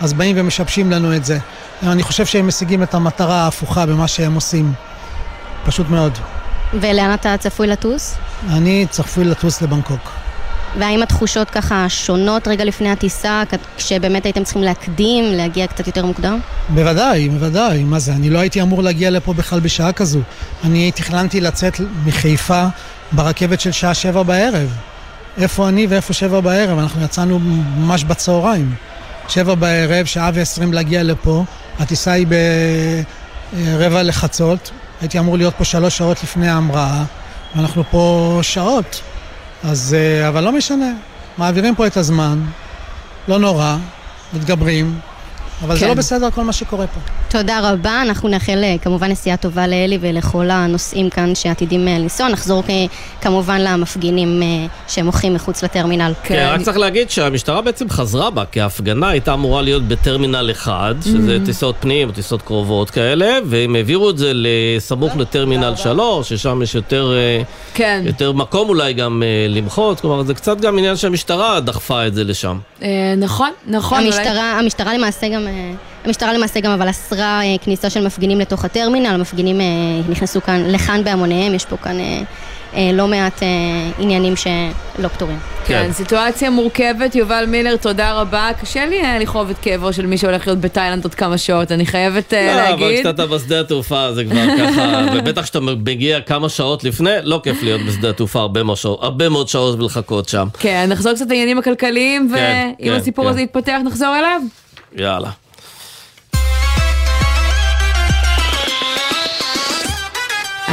[0.00, 1.38] אז באים ומשבשים לנו את זה.
[1.82, 4.72] אני חושב שהם משיגים את המטרה ההפוכה במה שהם עושים.
[5.64, 6.18] פשוט מאוד.
[6.80, 8.14] ולאן אתה צפוי לטוס?
[8.50, 10.10] אני צפוי לטוס לבנקוק.
[10.78, 13.42] והאם התחושות ככה שונות רגע לפני הטיסה,
[13.76, 16.40] כשבאמת הייתם צריכים להקדים, להגיע קצת יותר מוקדם?
[16.68, 18.12] בוודאי, בוודאי, מה זה?
[18.12, 20.20] אני לא הייתי אמור להגיע לפה בכלל בשעה כזו.
[20.64, 22.66] אני תכננתי לצאת מחיפה
[23.12, 24.76] ברכבת של שעה שבע בערב.
[25.38, 26.78] איפה אני ואיפה שבע בערב?
[26.78, 27.38] אנחנו יצאנו
[27.76, 28.74] ממש בצהריים.
[29.28, 31.44] שבע בערב, שעה ועשרים להגיע לפה,
[31.78, 32.26] הטיסה היא
[33.52, 34.70] ברבע לחצות,
[35.02, 37.04] הייתי אמור להיות פה שלוש שעות לפני ההמראה,
[37.56, 39.02] ואנחנו פה שעות.
[39.64, 40.92] אז, אה, אבל לא משנה,
[41.38, 42.42] מעבירים פה את הזמן,
[43.28, 43.76] לא נורא,
[44.34, 44.98] מתגברים,
[45.62, 45.88] אבל זה כן.
[45.88, 47.00] לא בסדר כל מה שקורה פה.
[47.28, 52.28] תודה רבה, אנחנו נאחל אה, כמובן נסיעה טובה לאלי ולכל הנוסעים כאן שעתידים אה, לנסוע.
[52.28, 52.74] נחזור אה,
[53.20, 54.42] כמובן למפגינים
[54.88, 56.12] שמוחים מחוץ לטרמינל.
[56.22, 60.94] כן, רק צריך להגיד שהמשטרה בעצם חזרה בה, כי ההפגנה הייתה אמורה להיות בטרמינל אחד,
[61.04, 66.62] שזה טיסות פנים או טיסות קרובות כאלה, והם העבירו את זה לסמוך לטרמינל 3, ששם
[66.62, 67.12] יש יותר,
[67.74, 68.02] כן.
[68.06, 72.58] יותר מקום אולי גם למחות, כלומר זה קצת גם עניין שהמשטרה דחפה את זה לשם.
[72.82, 73.98] אה, נכון, נכון.
[73.98, 75.46] אולי- המשטרה, המשטרה למעשה גם,
[76.04, 79.66] המשטרה למעשה גם אבל אסרה אה, כניסה של מפגינים לתוך הטרמינל, המפגינים אה,
[80.08, 82.22] נכנסו כאן, לכאן בהמוניהם, יש פה כאן אה,
[82.74, 83.48] אה, לא מעט אה,
[83.98, 85.38] עניינים שלא פתורים.
[85.64, 85.92] כן, כן.
[85.92, 88.50] סיטואציה מורכבת, יובל מילר, תודה רבה.
[88.60, 91.86] קשה לי אה, לכאוב את כאבו של מי שהולך להיות בתאילנד עוד כמה שעות, אני
[91.86, 93.00] חייבת אה, לא, אבל להגיד.
[93.00, 97.80] כשאתה בשדה התעופה זה כבר ככה, ובטח כשאתה מגיע כמה שעות לפני, לא כיף להיות
[97.88, 100.48] בשדה התעופה הרבה מאוד שעות, ולחכות שם.
[100.58, 103.28] כן, נחזור קצת לעניינים הכלכליים, כן, ואם כן, הסיפור.
[103.28, 104.40] הזה יתפתח נחזור אליו.
[104.96, 105.30] יאללה.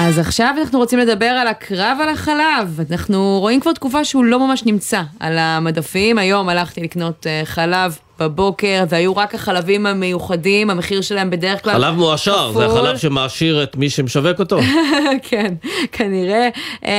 [0.10, 2.80] אז עכשיו אנחנו רוצים לדבר על הקרב על החלב.
[2.92, 6.18] אנחנו רואים כבר תקופה שהוא לא ממש נמצא על המדפים.
[6.18, 11.74] היום הלכתי לקנות אה, חלב בבוקר, והיו רק החלבים המיוחדים, המחיר שלהם בדרך כלל...
[11.74, 12.66] חלב מועשר, זה.
[12.66, 14.60] החלב שמעשיר את מי שמשווק אותו.
[15.30, 15.54] כן,
[15.92, 16.50] כנראה.
[16.86, 16.90] אמ,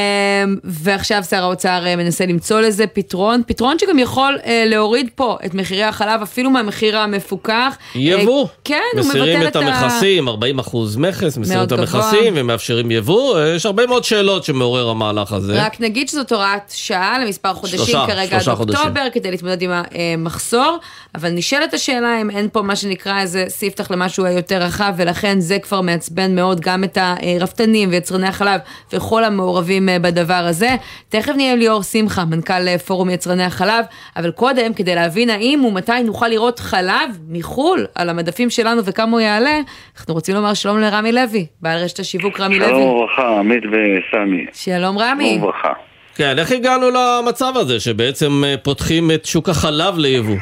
[0.65, 5.55] ועכשיו שר האוצר אה, מנסה למצוא לזה פתרון, פתרון שגם יכול אה, להוריד פה את
[5.55, 7.77] מחירי החלב אפילו מהמחיר המפוקח.
[7.95, 8.45] יבוא.
[8.45, 9.59] אה, כן, הוא מבטל מסירים את את ה...
[9.59, 11.73] המכסים, 40 אחוז מכס, מסירים את.
[11.73, 13.41] המכסים ומאפשרים יבוא.
[13.41, 15.65] יש הרבה מאוד שאלות שמעורר המהלך הזה.
[15.65, 18.81] רק נגיד שזאת הוראת שעה למספר חודשים שלושה, כרגע עד שלושה חודשים.
[18.81, 20.79] אוקטובר, כדי להתמודד עם המחסור,
[21.15, 25.59] אבל נשאלת השאלה אם אין פה מה שנקרא איזה ספתח למשהו יותר רחב, ולכן זה
[25.59, 28.61] כבר מעצבן מאוד גם את הרפתנים ויצרני החלב
[28.93, 30.69] וכל המעורבים אה, בדבר הזה.
[31.09, 33.85] תכף נהיה עם ליאור שמחה, מנכ"ל אה, פורום יצרני החלב,
[34.17, 39.21] אבל קודם, כדי להבין האם ומתי נוכל לראות חלב מחו"ל על המדפים שלנו וכמה הוא
[39.21, 39.59] יעלה,
[39.99, 42.69] אנחנו רוצים לומר שלום לרמי לוי, בעל רשת השיווק רמי לוי.
[42.69, 44.47] שלום וברכה, עמית וסמי.
[44.53, 45.31] שלום רמי.
[45.31, 45.73] שלום וברכה.
[46.17, 50.37] כן, איך הגענו למצב הזה שבעצם אה, פותחים את שוק החלב ליבוא?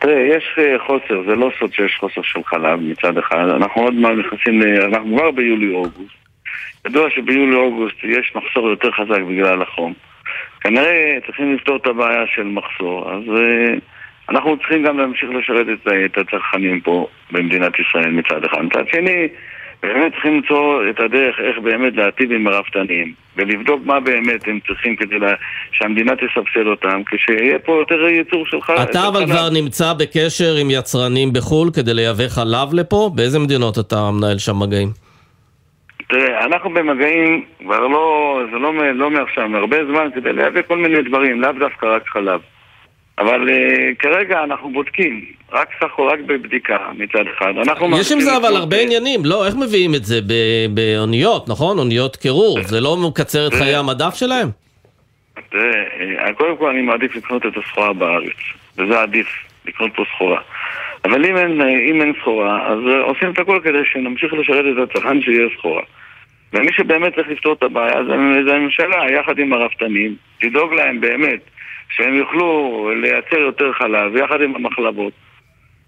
[0.00, 3.48] תראה, יש אה, חוסר, זה לא סוד שיש חוסר של חלב מצד אחד.
[3.48, 4.62] אנחנו עוד מעט נכנסים.
[4.84, 6.20] אנחנו כבר ביולי-אוגוסט.
[6.86, 9.92] ידוע שביולי-אוגוסט יש מחסור יותר חזק בגלל החום.
[10.60, 13.80] כנראה צריכים לפתור את הבעיה של מחסור, אז uh,
[14.28, 18.62] אנחנו צריכים גם להמשיך לשרת את, את הצרכנים פה במדינת ישראל מצד אחד.
[18.62, 19.28] מצד שני,
[19.82, 24.96] באמת צריכים למצוא את הדרך איך באמת להטיב עם הרפתנים ולבדוק מה באמת הם צריכים
[24.96, 25.32] כדי לה...
[25.72, 28.78] שהמדינה תסבסד אותם כשיהיה פה יותר ייצור של חלב.
[28.78, 33.10] אתה אבל כבר נמצא בקשר עם יצרנים בחו"ל כדי לייבא חלב לפה?
[33.14, 34.88] באיזה מדינות אתה מנהל שם מגעים?
[36.08, 41.02] תראה, אנחנו במגעים כבר לא, זה לא, לא מעכשיו, הרבה זמן כדי לייבא כל מיני
[41.02, 42.40] דברים, לאו דווקא רק חלב.
[43.20, 47.52] אבל uh, כרגע אנחנו בודקים, רק סך הכל רק בבדיקה מצד אחד.
[48.00, 49.46] יש עם זה אבל הרבה עניינים, לא?
[49.46, 50.20] איך מביאים את זה?
[50.74, 51.78] באוניות, נכון?
[51.78, 54.48] אוניות קירור, זה לא מקצר את חיי המדף שלהם?
[55.50, 58.36] תראה, אה, קודם כל אני מעדיף לקנות את הסחורה בארץ,
[58.78, 59.26] וזה עדיף,
[59.66, 60.40] לקנות פה סחורה.
[61.04, 64.88] אבל אם אין, אה, אם אין סחורה, אז עושים את הכל כדי שנמשיך לשרת את
[64.90, 65.82] הצרכן שיהיה סחורה.
[66.52, 68.04] ומי שבאמת צריך לפתור את הבעיה
[68.44, 71.40] זה הממשלה, יחד עם הרפתנים, לדאוג להם באמת.
[71.90, 75.12] שהם יוכלו לייצר יותר חלב יחד עם המחלבות.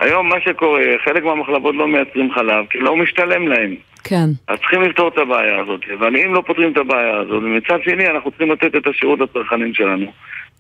[0.01, 3.75] היום מה שקורה, חלק מהמחלבות לא מייצרים חלב כי לא משתלם להם.
[4.05, 4.29] כן.
[4.49, 8.07] אז צריכים לפתור את הבעיה הזאת, אבל אם לא פותרים את הבעיה הזאת, ומצד שני
[8.07, 10.07] אנחנו צריכים לתת את השירות לצרכנים שלנו.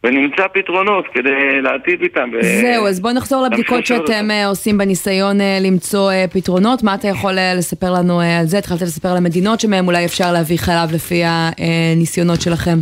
[0.05, 2.31] ונמצא פתרונות כדי להטיב איתם.
[2.40, 6.83] זהו, אז בוא נחזור לבדיקות שאתם uh, עושים בניסיון uh, למצוא uh, פתרונות.
[6.83, 8.59] מה אתה יכול לספר לנו על זה?
[8.59, 12.78] התחלת לספר על המדינות שמהם אולי אפשר להביא חלב לפי הניסיונות שלכם.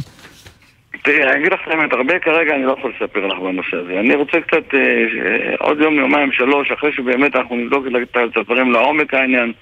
[1.02, 4.00] תראי, אני אגיד לך את האמת, הרבה כרגע אני לא יכול לספר לך בנושא הזה.
[4.00, 8.72] אני רוצה קצת, אה, אה, עוד יום, יומיים, שלוש, אחרי שבאמת אנחנו נבדוק את הדברים
[8.72, 9.52] לעומק העניין,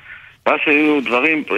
[0.46, 1.56] ואז שיהיו דברים אה,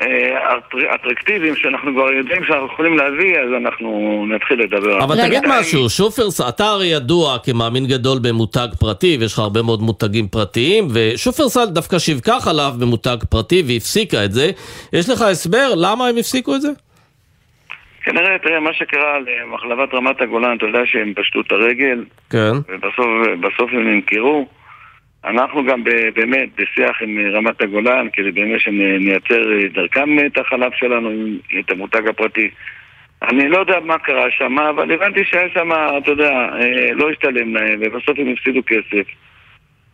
[0.00, 5.04] אה, אטרקטיביים שאנחנו כבר יודעים שאנחנו יכולים להביא, אז אנחנו נתחיל לדבר.
[5.04, 9.82] אבל תגיד משהו, שופרסל, אתה הרי ידוע כמאמין גדול במותג פרטי, ויש לך הרבה מאוד
[9.82, 14.50] מותגים פרטיים, ושופרסל דווקא שיווקה חלב במותג פרטי והפסיקה את זה.
[14.92, 16.68] יש לך הסבר למה הם הפסיקו את זה?
[18.02, 22.04] כנראה, תראה, מה שקרה למחלבת רמת הגולן, אתה יודע שהם פשטו את הרגל.
[22.30, 22.52] כן.
[22.68, 24.48] ובסוף הם נמכרו.
[25.24, 25.84] אנחנו גם
[26.14, 29.42] באמת בשיח עם רמת הגולן, כדי באמת שנייצר
[29.74, 31.10] דרכם את החלב שלנו,
[31.58, 32.50] את המותג הפרטי.
[33.22, 37.54] אני לא יודע מה קרה שם, אבל הבנתי שהיה שם, אתה יודע, אה, לא השתלם
[37.54, 39.06] להם, ובסוף הם הפסידו כסף.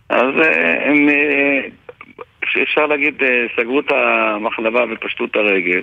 [0.09, 1.61] אז אה, הם, אה,
[2.62, 3.23] אפשר להגיד,
[3.57, 5.83] סגרו את המחלבה ופשטו את הרגל.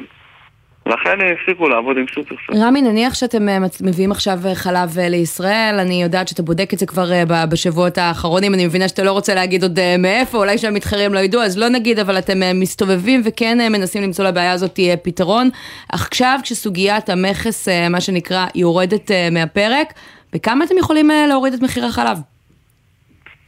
[0.86, 2.64] לכן הפסיקו לעבוד עם סופרסל.
[2.64, 6.80] רמי, נניח שאתם אה, מביאים עכשיו אה, חלב אה, לישראל, אני יודעת שאתה בודק את
[6.80, 7.06] זה כבר
[7.52, 11.58] בשבועות האחרונים, אני מבינה שאתה לא רוצה להגיד עוד מאיפה, אולי שהמתחרים לא ידעו, אז
[11.58, 15.50] לא נגיד, אבל אתם מסתובבים וכן מנסים למצוא לבעיה הזאת פתרון.
[15.90, 19.94] עכשיו, כשסוגיית המכס, מה שנקרא, יורדת מהפרק,
[20.34, 22.18] בכמה אתם יכולים להוריד את מחיר החלב?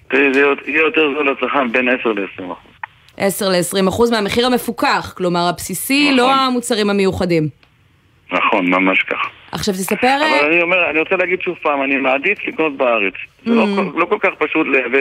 [0.09, 2.74] תראי, זה יהיה יותר זול לצרכן בין 10 ל-20 אחוז.
[3.17, 6.37] 10 ל-20 אחוז מהמחיר המפוקח, כלומר הבסיסי, לא נכון.
[6.37, 7.47] לא המוצרים המיוחדים.
[8.31, 9.29] נכון, ממש כך.
[9.51, 10.15] עכשיו תספר...
[10.15, 13.13] אבל אה, אני אומר, אני רוצה להגיד שוב פעם, אני מעדיף לקנות בארץ.
[13.13, 13.49] Mm-hmm.
[13.49, 13.99] זה לא, mm.
[13.99, 14.99] לא כל כך פשוט לייבא,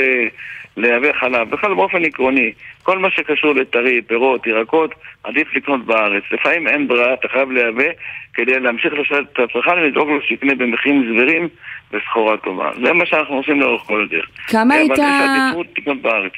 [0.77, 1.50] לייבא חלב.
[1.50, 6.22] בכלל באופן עקרוני, כל מה שקשור לטרי, פירות, ירקות, עדיף לקנות בארץ.
[6.33, 7.90] לפעמים אין ברירה, אתה חייב לייבא
[8.35, 11.48] כדי להמשיך לשרת את הצרכן ולדאוג לו שיקנה במחירים סבירים
[11.94, 12.70] וסחורה טובה.
[12.85, 14.26] זה מה שאנחנו עושים לאורך כל הדרך.
[14.46, 14.92] כמה היית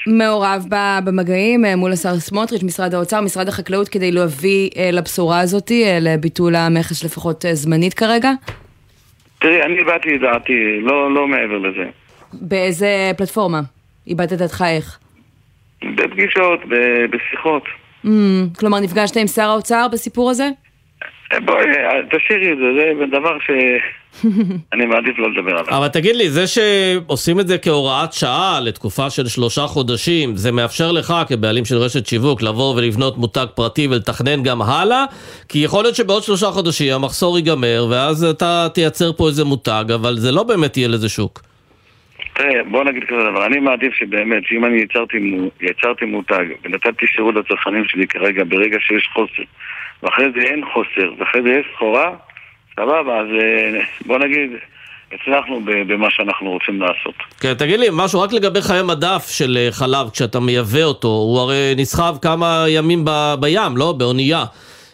[0.06, 0.64] מעורב
[1.04, 5.98] במגעים אה, מול השר סמוטריץ', משרד האוצר, משרד החקלאות, כדי להביא אה, לבשורה הזאת, אה,
[6.00, 8.30] לביטול המכס לפחות זמנית כרגע?
[9.38, 11.84] תראי, אני הבעתי את דעתי, לא, לא מעבר לזה.
[12.32, 13.60] באיזה פלטפורמה?
[14.06, 14.98] איבדת את דעתך איך?
[15.84, 16.60] בפגישות,
[17.10, 17.62] בשיחות.
[18.04, 18.08] Mm,
[18.58, 20.48] כלומר, נפגשת עם שר האוצר בסיפור הזה?
[21.44, 21.66] בואי,
[22.10, 22.64] תשאירי את זה,
[22.98, 25.78] זה דבר שאני מעדיף לא לדבר עליו.
[25.78, 30.92] אבל תגיד לי, זה שעושים את זה כהוראת שעה לתקופה של שלושה חודשים, זה מאפשר
[30.92, 35.04] לך כבעלים של רשת שיווק לבוא ולבנות מותג פרטי ולתכנן גם הלאה?
[35.48, 40.14] כי יכול להיות שבעוד שלושה חודשים המחסור ייגמר, ואז אתה תייצר פה איזה מותג, אבל
[40.14, 41.40] זה לא באמת יהיה לזה שוק.
[42.34, 45.16] תראה, בוא נגיד כזה דבר, אני מעדיף שבאמת, שאם אני יצרתי,
[45.60, 49.42] יצרתי מותג ונתתי שירות לצרכנים שלי כרגע, ברגע שיש חוסר,
[50.02, 52.10] ואחרי זה אין חוסר, ואחרי זה יש סחורה,
[52.76, 54.50] סבבה, אז אה, בוא נגיד,
[55.12, 57.14] הצלחנו במה שאנחנו רוצים לעשות.
[57.40, 61.40] כן, תגיד לי, משהו רק לגבי חיי מדף של אה, חלב, כשאתה מייבא אותו, הוא
[61.40, 63.92] הרי נסחב כמה ימים ב, בים, לא?
[63.98, 64.44] באונייה.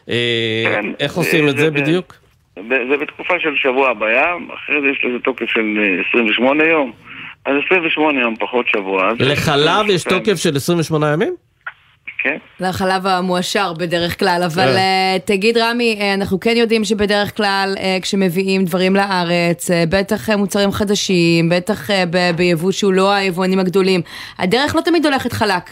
[0.09, 2.15] אה, כן, איך עושים את זה, זה בדיוק?
[2.69, 6.93] זה בתקופה של שבוע בים, אחרי זה יש לזה תוקף של 28 יום.
[7.45, 9.13] אז 28 יום פחות שבוע.
[9.19, 11.35] לחלב יש תוקף של 28 ימים?
[12.23, 12.37] כן.
[12.61, 18.65] לחלב המואשר בדרך כלל, אבל uh, תגיד רמי, uh, אנחנו כן יודעים שבדרך כלל כשמביאים
[18.65, 21.91] דברים לארץ, בטח מוצרים חדשים, בטח
[22.37, 24.01] ביבוא שהוא לא היבואנים הגדולים,
[24.39, 25.71] הדרך לא תמיד הולכת חלק,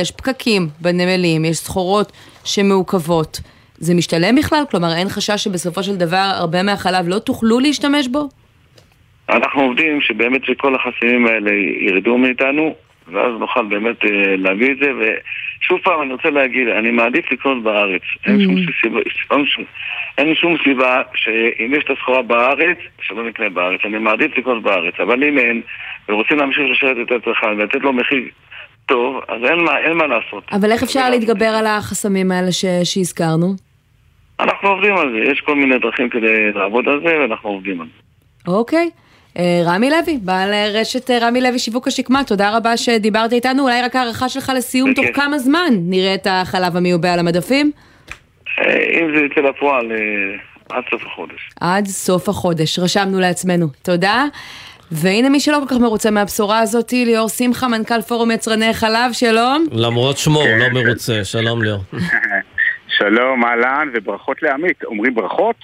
[0.00, 2.12] יש פקקים בנמלים, יש סחורות
[2.44, 3.40] שמעוכבות.
[3.82, 4.64] זה משתלם בכלל?
[4.70, 8.28] כלומר, אין חשש שבסופו של דבר הרבה מהחלב לא תוכלו להשתמש בו?
[9.28, 12.74] אנחנו עובדים שבאמת שכל החסמים האלה ירדו מאיתנו,
[13.08, 17.62] ואז נוכל באמת אה, להביא את זה, ושוב פעם אני רוצה להגיד, אני מעדיף לקנות
[17.62, 18.02] בארץ.
[18.26, 18.72] אין שום mm.
[18.82, 19.00] סיבה,
[20.18, 23.80] אין שום סיבה שאם יש את הסחורה בארץ, שלא נקנה בארץ.
[23.84, 25.62] אני מעדיף לקנות בארץ, אבל אם אין,
[26.08, 28.22] ורוצים להמשיך לשרת את הצרכן ולתת לו מחיר
[28.86, 30.44] טוב, אז אין מה, אין מה לעשות.
[30.52, 32.64] אבל איך אפשר להתגבר על החסמים האלה ש...
[32.84, 33.54] שהזכרנו?
[34.40, 37.86] אנחנו עובדים על זה, יש כל מיני דרכים כדי לעבוד על זה, ואנחנו עובדים על
[37.86, 38.52] זה.
[38.52, 38.78] אוקיי.
[38.78, 43.82] אה, רמי לוי, בעל רשת אה, רמי לוי שיווק השקמה, תודה רבה שדיברת איתנו, אולי
[43.82, 47.70] רק הערכה שלך לסיום, תוך כמה זמן נראה את החלב המיובא על המדפים?
[48.58, 49.92] אה, אם זה יצא לפועל,
[50.70, 51.50] עד סוף החודש.
[51.60, 53.66] עד סוף החודש, רשמנו לעצמנו.
[53.82, 54.24] תודה.
[54.92, 59.66] והנה מי שלא כל כך מרוצה מהבשורה הזאת, ליאור שמחה, מנכ"ל פורום יצרני חלב, שלום.
[59.72, 61.80] למרות שמו, הוא לא מרוצה, שלום ליאור.
[62.98, 64.84] שלום, אהלן, וברכות לעמית.
[64.84, 65.56] אומרים ברכות?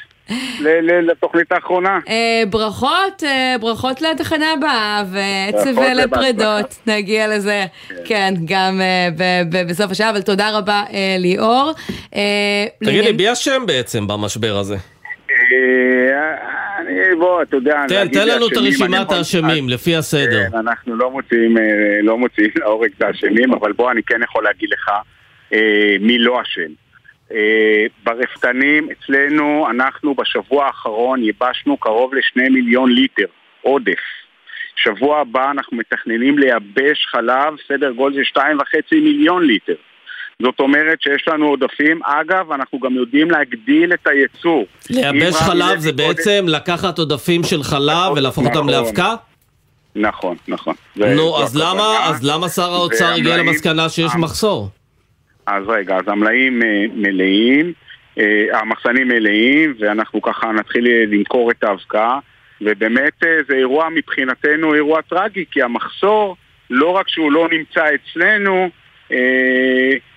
[1.02, 1.98] לתוכנית האחרונה.
[2.08, 9.90] אה, ברכות, אה, ברכות לתחנה הבאה, ועצב לפרדות, נגיע לזה, כן, כן גם אה, בסוף
[9.90, 10.82] השעה, אבל תודה רבה
[11.18, 11.72] ליאור.
[12.84, 14.76] תגיד לי, מי אשם בעצם במשבר הזה?
[16.78, 20.50] אני, בוא, אתה יודע, תן, תן לנו את הרשימת האשמים, לפי הסדר.
[20.50, 21.56] כן, אנחנו לא מוציאים,
[22.02, 24.90] לא מוציאים להורג את האשמים, אבל בוא, אני כן יכול להגיד לך
[26.00, 26.87] מי לא אשם.
[27.32, 33.26] אה, ברפתנים אצלנו, אנחנו בשבוע האחרון ייבשנו קרוב לשני מיליון ליטר
[33.62, 34.00] עודף.
[34.76, 39.74] שבוע הבא אנחנו מתכננים לייבש חלב, סדר גודל של שתיים וחצי מיליון ליטר.
[40.42, 42.00] זאת אומרת שיש לנו עודפים.
[42.04, 44.66] אגב, אנחנו גם יודעים להגדיל את הייצור.
[44.90, 46.44] לייבש חלב זה בעצם.
[46.48, 48.70] לקחת עודפים של חלב נכון, ולהפוך אותם נכון.
[48.70, 49.14] לאבקה?
[49.96, 50.74] נכון, נכון.
[50.96, 54.68] נו, אז למה, אז למה שר האוצר הגיע למסקנה שיש מחסור?
[55.48, 57.72] אז רגע, אז המלאים אה, מלאים,
[58.18, 62.18] אה, המחסנים מלאים, ואנחנו ככה נתחיל למכור את האבקה,
[62.60, 66.36] ובאמת אה, זה אירוע מבחינתנו אירוע טרגי, כי המחסור,
[66.70, 68.70] לא רק שהוא לא נמצא אצלנו,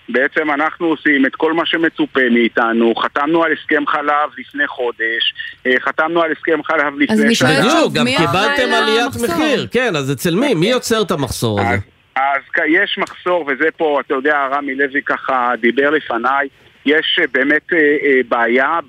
[0.09, 5.33] בעצם אנחנו עושים את כל מה שמצופה מאיתנו, חתמנו על הסכם חלב לפני חודש,
[5.79, 7.49] חתמנו על הסכם חלב לפני שנה.
[7.59, 10.53] בדיוק, גם קיבלתם עליית מחיר, כן, אז אצל מי?
[10.53, 11.77] מי יוצר את המחסור הזה?
[12.15, 16.47] אז יש מחסור, וזה פה, אתה יודע, רמי לוי ככה דיבר לפניי,
[16.85, 18.79] יש אה, באמת אה, אה, בעיה.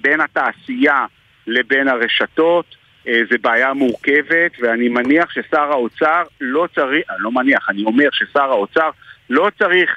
[0.00, 1.06] בין התעשייה
[1.46, 7.84] לבין הרשתות, זה בעיה מורכבת, ואני מניח ששר האוצר לא צריך, אני לא מניח, אני
[7.84, 8.90] אומר ששר האוצר
[9.30, 9.96] לא צריך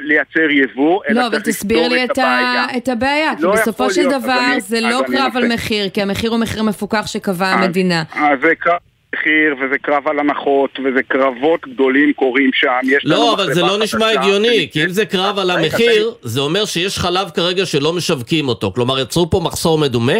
[0.00, 2.66] לייצר יבוא, אלא לא, צריך לפתור את, את הבעיה.
[2.76, 6.02] את הבעיה, לא כי בסופו של להיות, דבר אני, זה לא קרב על מחיר, כי
[6.02, 8.02] המחיר הוא מחיר מפוקח שקבעה המדינה.
[8.12, 8.78] אז זה קרב
[9.14, 12.78] מחיר, וזה קרב על הנחות, וזה קרבות גדולים קורים שם.
[13.04, 16.98] לא, אבל זה לא נשמע הגיוני, כי אם זה קרב על המחיר, זה אומר שיש
[16.98, 18.72] חלב כרגע שלא משווקים אותו.
[18.72, 20.18] כלומר, יצרו פה מחסור מדומה?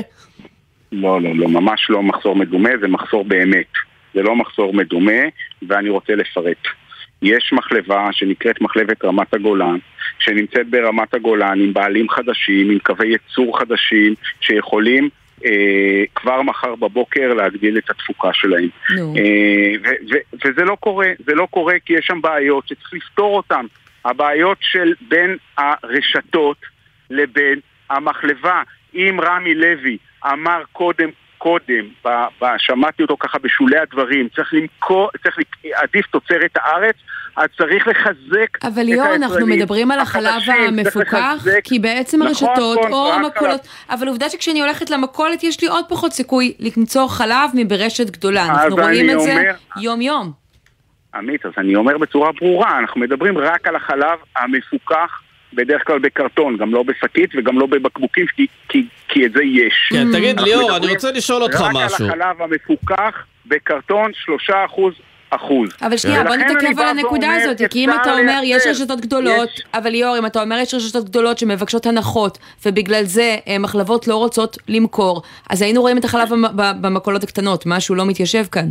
[0.93, 3.73] לא, לא, לא, ממש לא מחסור מדומה, זה מחסור באמת.
[4.15, 5.23] זה לא מחסור מדומה,
[5.69, 6.67] ואני רוצה לפרט.
[7.23, 9.79] יש מחלבה שנקראת מחלבת רמת הגולן,
[10.19, 15.09] שנמצאת ברמת הגולן עם בעלים חדשים, עם קווי ייצור חדשים, שיכולים
[15.45, 18.69] אה, כבר מחר בבוקר להגדיל את התפוקה שלהם.
[19.17, 19.93] אה,
[20.45, 23.67] וזה לא קורה, זה לא קורה כי יש שם בעיות שצריך לפתור אותן.
[24.05, 26.57] הבעיות של בין הרשתות
[27.11, 28.63] לבין המחלבה.
[28.95, 32.09] אם רמי לוי אמר קודם קודם, ב,
[32.41, 35.39] ב, שמעתי אותו ככה בשולי הדברים, צריך למכור, צריך
[35.75, 36.95] עדיף תוצרת הארץ,
[37.37, 42.93] אז צריך לחזק אבל ליאור, אנחנו מדברים על החלב המפוקח, כי בעצם נכון, הרשתות נכון,
[42.93, 48.11] או המכולות, אבל עובדה שכשאני הולכת למכולת יש לי עוד פחות סיכוי למצוא חלב מברשת
[48.11, 49.35] גדולה, אנחנו רואים את זה
[49.81, 50.33] יום-יום.
[51.15, 55.23] עמית, אז אני אומר בצורה ברורה, אנחנו מדברים רק על החלב המפוקח
[55.55, 59.89] בדרך כלל בקרטון, גם לא בשקית וגם לא בבקבוקים, כי, כי, כי את זה יש.
[59.93, 62.07] כן, תגיד ליאור, אני רוצה לשאול אותך משהו.
[62.07, 63.15] רק על החלב המפוקח
[63.47, 64.95] בקרטון שלושה אחוז
[65.31, 65.69] אחוז.
[65.83, 68.67] אבל שנייה, בוא נתעכב על הנקודה הזאת, כי אם אתה אומר יש.
[68.67, 73.37] רשתות גדולות, יש- אבל ליאור, אם אתה אומר יש רשתות גדולות שמבקשות הנחות, ובגלל זה
[73.49, 76.29] אה, מחלבות לא רוצות למכור, אז היינו רואים את החלב
[76.81, 78.67] במכולות הקטנות, משהו לא מתיישב כאן.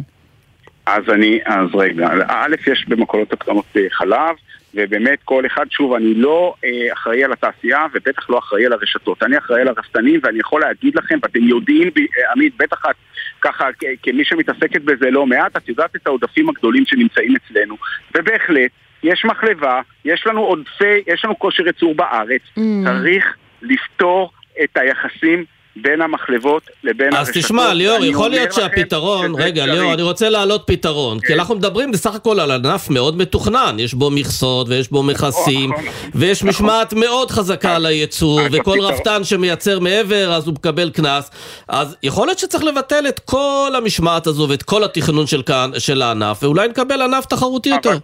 [0.85, 4.35] אז אני, אז רגע, א', יש במכולות הקטנות אה, חלב,
[4.73, 9.23] ובאמת כל אחד, שוב, אני לא אה, אחראי על התעשייה ובטח לא אחראי על הרשתות.
[9.23, 12.95] אני אחראי על הרפתנים ואני יכול להגיד לכם, ואתם יודעים, אה, עמית, בטח את
[13.41, 13.67] ככה,
[14.03, 17.77] כמי שמתעסקת בזה לא מעט, את יודעת את העודפים הגדולים שנמצאים אצלנו.
[18.15, 18.71] ובהחלט,
[19.03, 22.61] יש מחלבה, יש לנו עודפי, יש לנו כושר ייצור בארץ, Mm.
[22.85, 24.31] צריך לפתור
[24.63, 25.45] את היחסים
[25.81, 27.43] בין המחלבות לבין אז הרשתות.
[27.43, 29.75] תשמע, ליאור, יכול להיות שהפתרון, רגע, אפשרי.
[29.79, 31.33] ליאור, אני רוצה להעלות פתרון, כי כן.
[31.33, 35.85] אנחנו מדברים בסך הכל על ענף מאוד מתוכנן, יש בו מכסות ויש בו מכסים, נכון,
[35.85, 36.09] נכון.
[36.15, 36.49] ויש נכון.
[36.49, 41.31] משמעת מאוד חזקה על הייצור, אז וכל רפתן שמייצר מעבר, אז הוא מקבל קנס,
[41.67, 46.01] אז יכול להיות שצריך לבטל את כל המשמעת הזו ואת כל התכנון של כאן- של
[46.01, 47.97] הענף, ואולי נקבל ענף תחרותי יותר.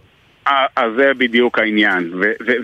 [0.47, 2.13] אה, אז זה בדיוק העניין,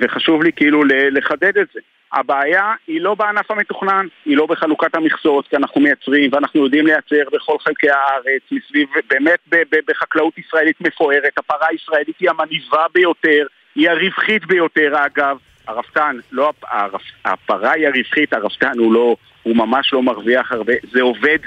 [0.02, 1.80] וחשוב לי כאילו לחדד את זה.
[2.14, 7.30] הבעיה היא לא בענף המתוכנן, היא לא בחלוקת המכסות, כי אנחנו מייצרים ואנחנו יודעים לייצר
[7.34, 13.48] בכל חלקי הארץ, מסביב, באמת ב- ב- בחקלאות ישראלית מפוארת, הפרה הישראלית היא המניבה ביותר,
[13.76, 15.38] היא הרווחית ביותר אגב.
[15.68, 21.02] הרפתן, לא הרפ, הפרה היא הרווחית, הרפתן הוא לא, הוא ממש לא מרוויח הרבה, זה
[21.02, 21.38] עובד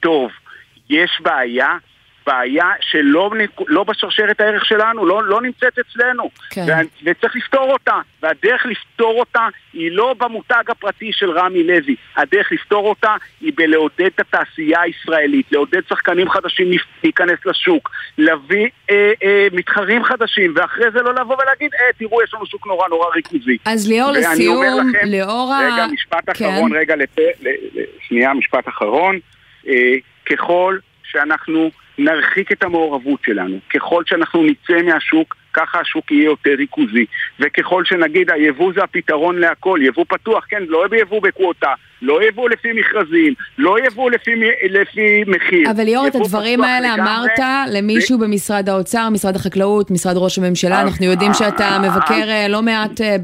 [0.00, 0.30] טוב.
[0.90, 1.76] יש בעיה,
[2.30, 3.30] בעיה שלא
[3.68, 6.30] לא בשרשרת הערך שלנו, לא, לא נמצאת אצלנו.
[6.50, 6.64] כן.
[6.68, 9.40] וה- וצריך לפתור אותה, והדרך לפתור אותה
[9.72, 15.52] היא לא במותג הפרטי של רמי לוי, הדרך לפתור אותה היא בלעודד את התעשייה הישראלית,
[15.52, 16.70] לעודד שחקנים חדשים
[17.04, 22.34] להיכנס לשוק, להביא אה, אה, מתחרים חדשים, ואחרי זה לא לבוא ולהגיד, אה, תראו, יש
[22.34, 23.56] לנו שוק נורא נורא ריכוזי.
[23.64, 25.60] אז ליאור, לסיום, לכם- לאור ה...
[25.74, 26.44] רגע, משפט כן.
[26.44, 27.16] אחרון, רגע, לפ...
[28.08, 29.18] שנייה, משפט אחרון.
[29.68, 29.94] אה,
[30.30, 37.04] ככל שאנחנו נרחיק את המעורבות שלנו, ככל שאנחנו נצא מהשוק, ככה השוק יהיה יותר ריכוזי.
[37.40, 42.68] וככל שנגיד היבוא זה הפתרון להכל, יבוא פתוח, כן, לא יבוא בקווטה, לא יבוא לפי
[42.72, 44.30] מכרזים, לא יבוא לפי,
[44.70, 45.70] לפי מחיר.
[45.70, 50.80] אבל ליאור, את הדברים האלה לגמרי, אמרת למישהו במשרד האוצר, משרד החקלאות, משרד ראש הממשלה,
[50.80, 53.16] אנחנו יודעים שאתה מבקר אה, לא מעט אה,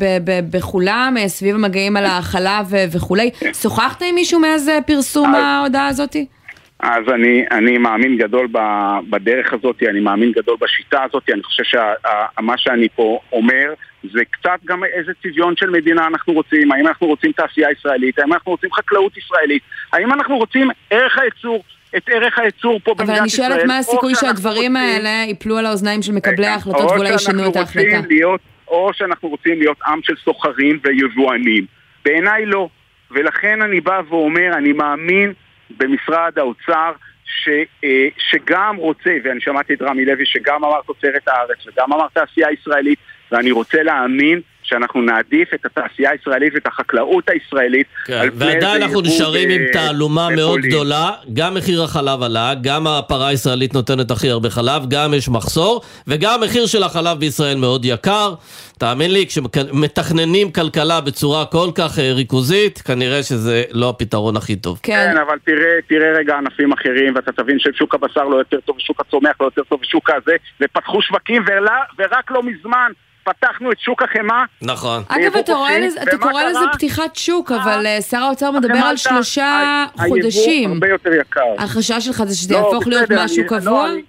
[0.50, 3.30] בכולם, אה, סביב המגעים על החלב אה, וכולי.
[3.62, 6.26] שוחחת עם מישהו מאז פרסום ההודעה הזאתי?
[6.88, 8.48] אז אני, אני מאמין גדול
[9.10, 13.74] בדרך הזאת, אני מאמין גדול בשיטה הזאת, אני חושב שמה שאני פה אומר
[14.14, 18.32] זה קצת גם איזה צביון של מדינה אנחנו רוצים, האם אנחנו רוצים תעשייה ישראלית, האם
[18.32, 21.64] אנחנו רוצים חקלאות ישראלית, האם אנחנו רוצים ערך הייצור,
[21.96, 23.50] את ערך הייצור פה אבל במדינת אני ישראל.
[23.50, 27.50] שואלת מה הסיכוי שהדברים רוצים- האלה ייפלו על האוזניים של מקבלי ההחלטות או ואולי ישנו
[27.50, 27.98] את ההחלטה.
[28.08, 31.66] להיות, או שאנחנו רוצים להיות עם של סוחרים ויבואנים.
[32.04, 32.68] בעיניי לא.
[33.10, 35.32] ולכן אני בא ואומר, אני מאמין
[35.70, 36.92] במשרד האוצר
[37.24, 37.48] ש,
[37.84, 42.52] אה, שגם רוצה, ואני שמעתי את רמי לוי שגם אמר תוצרת הארץ וגם אמר תעשייה
[42.52, 42.98] ישראלית,
[43.32, 49.48] ואני רוצה להאמין שאנחנו נעדיף את התעשייה הישראלית ואת החקלאות הישראלית כן, ועדיין אנחנו נשארים
[49.48, 50.60] ב- עם תעלומה מאוד.
[50.60, 55.82] גדולה, גם מחיר החלב עלה, גם הפרה הישראלית נותנת הכי הרבה חלב, גם יש מחסור,
[56.06, 58.34] וגם המחיר של החלב בישראל מאוד יקר.
[58.78, 64.80] תאמין לי, כשמתכננים כלכלה בצורה כל כך אה, ריכוזית, כנראה שזה לא הפתרון הכי טוב.
[64.82, 68.76] כן, כן, אבל תראה, תראה רגע ענפים אחרים, ואתה תבין ששוק הבשר לא יותר טוב,
[68.76, 72.92] ושוק הצומח לא יותר טוב, ושוק הזה, ופתחו שווקים, ולה, ורק לא מזמן
[73.26, 74.44] פתחנו את שוק החמאה.
[74.62, 75.02] נכון.
[75.08, 76.58] אגב, אתה רואה לזה- אתה קורא לזה?
[76.72, 79.60] פתיחת שוק, אבל אה, שר האוצר מדבר על שלושה
[79.98, 80.72] היבוא חודשים.
[80.72, 81.54] הרבה יותר יקר.
[81.58, 83.86] החשש שלך זה שזה לא, יהפוך להיות משהו אני- קבוע?
[83.88, 84.02] לא, אני-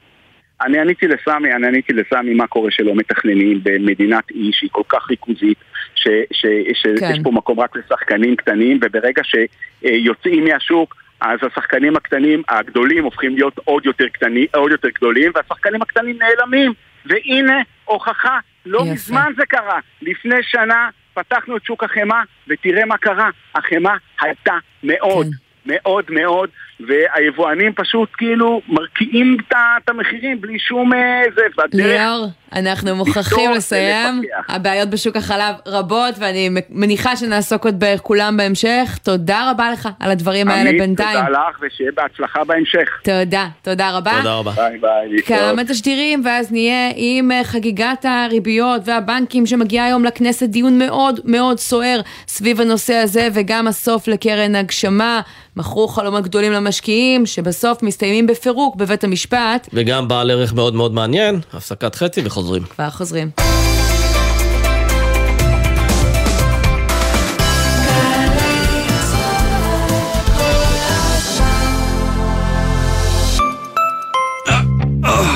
[0.61, 5.09] אני עניתי לסמי, אני עניתי לסמי מה קורה שלא מתכננים במדינת אי שהיא כל כך
[5.09, 5.57] ריכוזית,
[5.95, 6.45] ש- ש-
[6.81, 7.23] שיש כן.
[7.23, 13.85] פה מקום רק לשחקנים קטנים, וברגע שיוצאים מהשוק, אז השחקנים הקטנים, הגדולים, הופכים להיות עוד
[13.85, 16.73] יותר קטנים, עוד יותר גדולים, והשחקנים הקטנים נעלמים.
[17.07, 18.93] והנה הוכחה, לא יפה.
[18.93, 19.79] מזמן זה קרה.
[20.01, 23.29] לפני שנה פתחנו את שוק החמאה, ותראה מה קרה.
[23.55, 25.25] החמאה עלתה מאוד.
[25.25, 25.31] כן.
[25.67, 31.85] מאוד מאוד, והיבואנים פשוט כאילו מרקיעים את המחירים בלי שום אה, זה, והדרך...
[31.85, 34.19] ליאור, אנחנו מוכרחים לסיים.
[34.19, 34.53] ולפקח.
[34.55, 38.97] הבעיות בשוק החלב רבות, ואני מניחה שנעסוק עוד בכולם בהמשך.
[39.03, 41.25] תודה רבה לך על הדברים האלה עמית, בינתיים.
[41.25, 42.89] תודה לך, ושיהיה בהצלחה בהמשך.
[43.03, 44.13] תודה, תודה רבה.
[44.17, 44.51] תודה רבה.
[44.51, 45.23] ביי ביי.
[45.25, 51.59] כמה תשדירים, ואז נהיה עם אה, חגיגת הריביות והבנקים שמגיע היום לכנסת דיון מאוד מאוד
[51.59, 55.21] סוער סביב הנושא הזה, וגם הסוף לקרן הגשמה.
[55.57, 59.67] מכרו חלומות גדולים למשקיעים, שבסוף מסתיימים בפירוק בבית המשפט.
[59.73, 62.63] וגם בעל ערך מאוד מאוד מעניין, הפסקת חצי וחוזרים.
[62.63, 63.29] כבר חוזרים.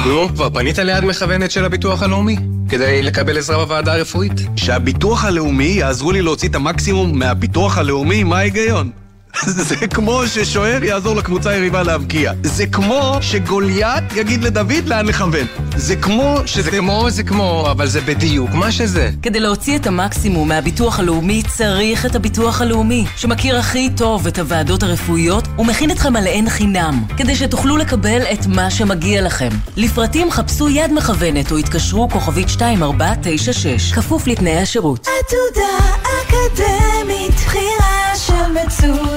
[0.05, 2.35] נו, כבר פנית ליד מכוונת של הביטוח הלאומי?
[2.69, 4.31] כדי לקבל עזרה בוועדה הרפואית?
[4.55, 9.00] שהביטוח הלאומי יעזרו לי להוציא את המקסימום מהביטוח הלאומי, מה ההיגיון?
[9.69, 12.33] זה כמו ששוער יעזור לקבוצה היריבה להבקיע.
[12.43, 15.47] זה כמו שגוליית יגיד לדוד לאן לכוון.
[15.75, 16.71] זה כמו שזה...
[16.71, 19.09] זה כמו, זה כמו, אבל זה בדיוק מה שזה.
[19.21, 24.83] כדי להוציא את המקסימום מהביטוח הלאומי צריך את הביטוח הלאומי, שמכיר הכי טוב את הוועדות
[24.83, 29.49] הרפואיות ומכין אתכם עליהן חינם, כדי שתוכלו לקבל את מה שמגיע לכם.
[29.77, 34.99] לפרטים חפשו יד מכוונת או התקשרו כוכבית 2496, כפוף לתנאי השירות.
[34.99, 38.53] עתודה אקדמית, בחירה של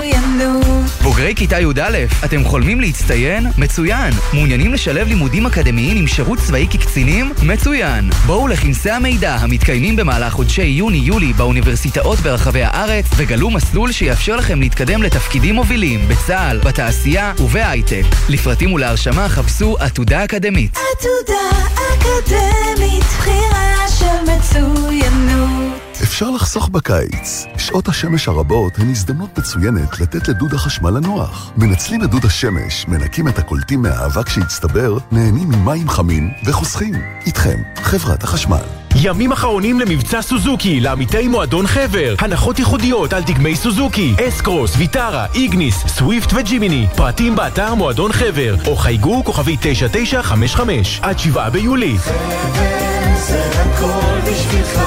[0.04, 0.90] מצוינות.
[1.02, 3.46] בוגרי כיתה י"א, אתם חולמים להצטיין?
[3.58, 4.12] מצוין!
[4.32, 7.32] מעוניינים לשלב לימודים אקדמיים עם שירות צבאי כקצינים?
[7.42, 8.10] מצוין!
[8.26, 15.02] בואו לכנסי המידע המתקיימים במהלך חודשי יוני-יולי באוניברסיטאות ברחבי הארץ וגלו מסלול שיאפשר לכם להתקדם
[15.02, 18.04] לתפקידים מובילים בצה"ל, בתעשייה ובהייטק.
[18.28, 20.76] לפרטים ולהרשמה חפשו עתודה אקדמית.
[20.76, 25.83] עתודה אקדמית, בחירה של מצוינות.
[26.02, 27.46] אפשר לחסוך בקיץ.
[27.58, 31.52] שעות השמש הרבות הן הזדמנות מצוינת לתת לדוד החשמל לנוח.
[31.56, 36.94] מנצלים את דוד השמש, מנקים את הקולטים מהאבק שהצטבר, נהנים ממים חמים וחוסכים.
[37.26, 38.62] איתכם, חברת החשמל.
[38.96, 42.14] ימים אחרונים למבצע סוזוקי לעמיתי מועדון חבר.
[42.18, 46.86] הנחות ייחודיות על דגמי סוזוקי, אסקרוס, ויטרה, איגניס, סוויפט וג'ימיני.
[46.96, 51.98] פרטים באתר מועדון חבר, או חייגו כוכבי 9955 עד 7 ביולי.
[51.98, 52.94] חבר
[53.26, 54.80] זה הכל בשבילך.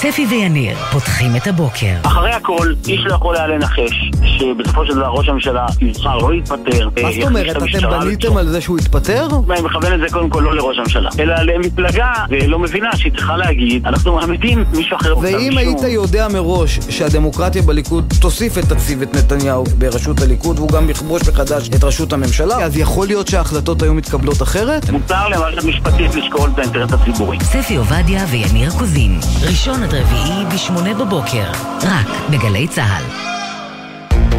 [0.00, 1.94] ספי ויניר פותחים את הבוקר.
[2.02, 6.88] אחרי הכל, איש לא יכול היה לנחש שבסופו של דבר ראש הממשלה יבחר לא יתפטר.
[7.02, 7.56] מה זאת אומרת?
[7.56, 9.28] אתם בניתם על זה שהוא יתפטר?
[9.50, 13.36] אני מכוון את זה קודם כל לא לראש הממשלה, אלא למפלגה ולא מבינה שהיא צריכה
[13.36, 15.18] להגיד, אנחנו מעמידים מישהו אחר.
[15.18, 20.90] ואם היית יודע מראש שהדמוקרטיה בליכוד תוסיף את תקציב את נתניהו בראשות הליכוד והוא גם
[20.90, 24.90] יכבוש מחדש את ראשות הממשלה, אז יכול להיות שההחלטות היו מתקבלות אחרת?
[24.90, 27.38] מותר למערכת משפטית לשקול את האינטרס הציבורי.
[27.42, 31.50] ספי עובדיה ויניר קוזין, ראשון עד רביעי בשמונה בבוקר,
[31.82, 33.04] רק בגלי צה"ל.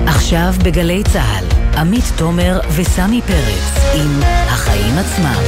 [0.07, 1.45] עכשיו בגלי צה"ל,
[1.77, 5.41] עמית תומר וסמי פרץ עם החיים עצמם.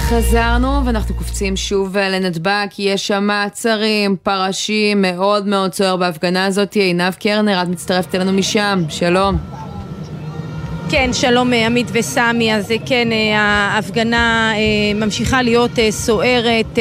[0.00, 6.74] חזרנו ואנחנו קופצים שוב לנתב"ג, כי יש שם מעצרים, פרשים, מאוד מאוד סוער בהפגנה הזאת.
[6.74, 9.63] עינב קרנר, את מצטרפת אלינו משם, שלום.
[10.96, 14.52] כן, שלום עמית וסמי, אז כן, ההפגנה
[14.94, 16.78] ממשיכה להיות סוערת.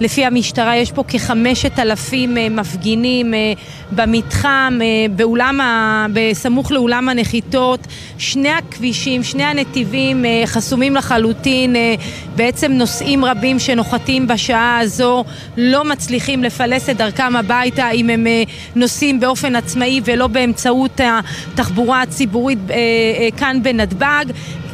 [0.00, 3.34] לפי המשטרה יש פה כחמשת אלפים מפגינים
[3.92, 4.78] במתחם,
[5.16, 5.60] באולם.
[6.12, 7.80] בסמוך לאולם הנחיתות.
[8.18, 11.76] שני הכבישים, שני הנתיבים חסומים לחלוטין.
[12.36, 15.24] בעצם נוסעים רבים שנוחתים בשעה הזו
[15.56, 18.26] לא מצליחים לפלס את דרכם הביתה אם הם
[18.76, 21.00] נוסעים באופן עצמאי ולא באמצעות
[21.54, 22.58] התחבורה הציבורית
[23.36, 24.24] כאן בנתב"ג.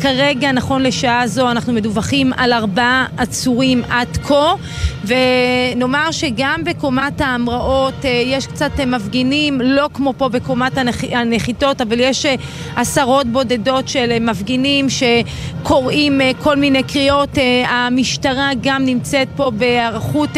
[0.00, 4.54] כרגע, נכון לשעה זו, אנחנו מדווחים על ארבעה עצורים עד כה,
[5.04, 10.72] ונאמר שגם בקומת ההמראות יש קצת מפגינים, לא כמו פה בקומת
[11.12, 12.26] הנחיתות, אבל יש
[12.76, 17.38] עשרות בודדות של מפגינים שקוראים כל מיני קריאות.
[17.68, 20.30] המשטרה גם נמצאת פה בהיערכות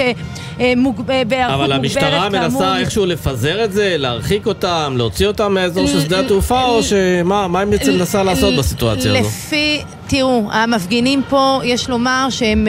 [1.55, 6.65] אבל המשטרה מנסה איכשהו לפזר את זה, להרחיק אותם, להוציא אותם מהאזור של שדה התעופה,
[6.65, 9.29] או שמה מה היא בעצם מנסה לעשות בסיטואציה הזו?
[9.29, 12.69] לפי, תראו, המפגינים פה, יש לומר שהם...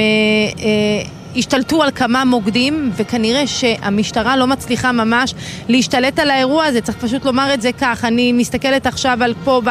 [1.36, 5.34] השתלטו על כמה מוקדים, וכנראה שהמשטרה לא מצליחה ממש
[5.69, 8.05] להשתלט על האירוע הזה, צריך פשוט לומר את זה כך.
[8.05, 9.61] אני מסתכלת עכשיו על פה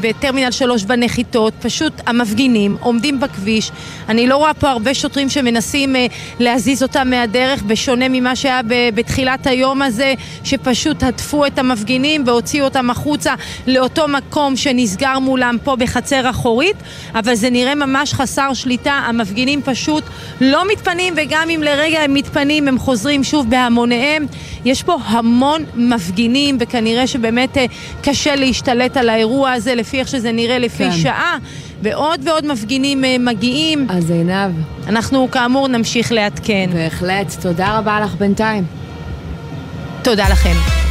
[0.00, 3.70] בטרמינל 3 בנחיתות, פשוט המפגינים עומדים בכביש.
[4.08, 6.06] אני לא רואה פה הרבה שוטרים שמנסים אה,
[6.40, 8.60] להזיז אותם מהדרך, בשונה ממה שהיה
[8.94, 13.34] בתחילת היום הזה, שפשוט הדפו את המפגינים והוציאו אותם החוצה
[13.66, 16.76] לאותו מקום שנסגר מולם פה בחצר אחורית,
[17.14, 22.14] אבל זה נראה ממש חסר שליטה, המפגינים פשוט פשוט לא מתפנים, וגם אם לרגע הם
[22.14, 24.26] מתפנים, הם חוזרים שוב בהמוניהם.
[24.64, 27.56] יש פה המון מפגינים, וכנראה שבאמת
[28.02, 30.92] קשה להשתלט על האירוע הזה, לפי איך שזה נראה, לפי כן.
[30.92, 31.38] שעה.
[31.82, 33.86] ועוד ועוד מפגינים מגיעים.
[33.90, 34.52] אז עינב.
[34.86, 36.70] אנחנו כאמור נמשיך לעדכן.
[36.72, 37.36] בהחלט.
[37.42, 38.64] תודה רבה לך בינתיים.
[40.02, 40.83] תודה לכם.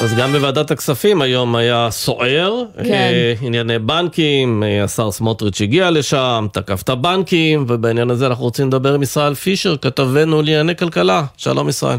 [0.00, 2.92] אז גם בוועדת הכספים היום היה סוער, כן.
[2.92, 8.68] אה, ענייני בנקים, אה, השר סמוטריץ' הגיע לשם, תקף את הבנקים, ובעניין הזה אנחנו רוצים
[8.68, 11.24] לדבר עם ישראל פישר, כתבנו לענייני כלכלה.
[11.36, 11.98] שלום ישראל.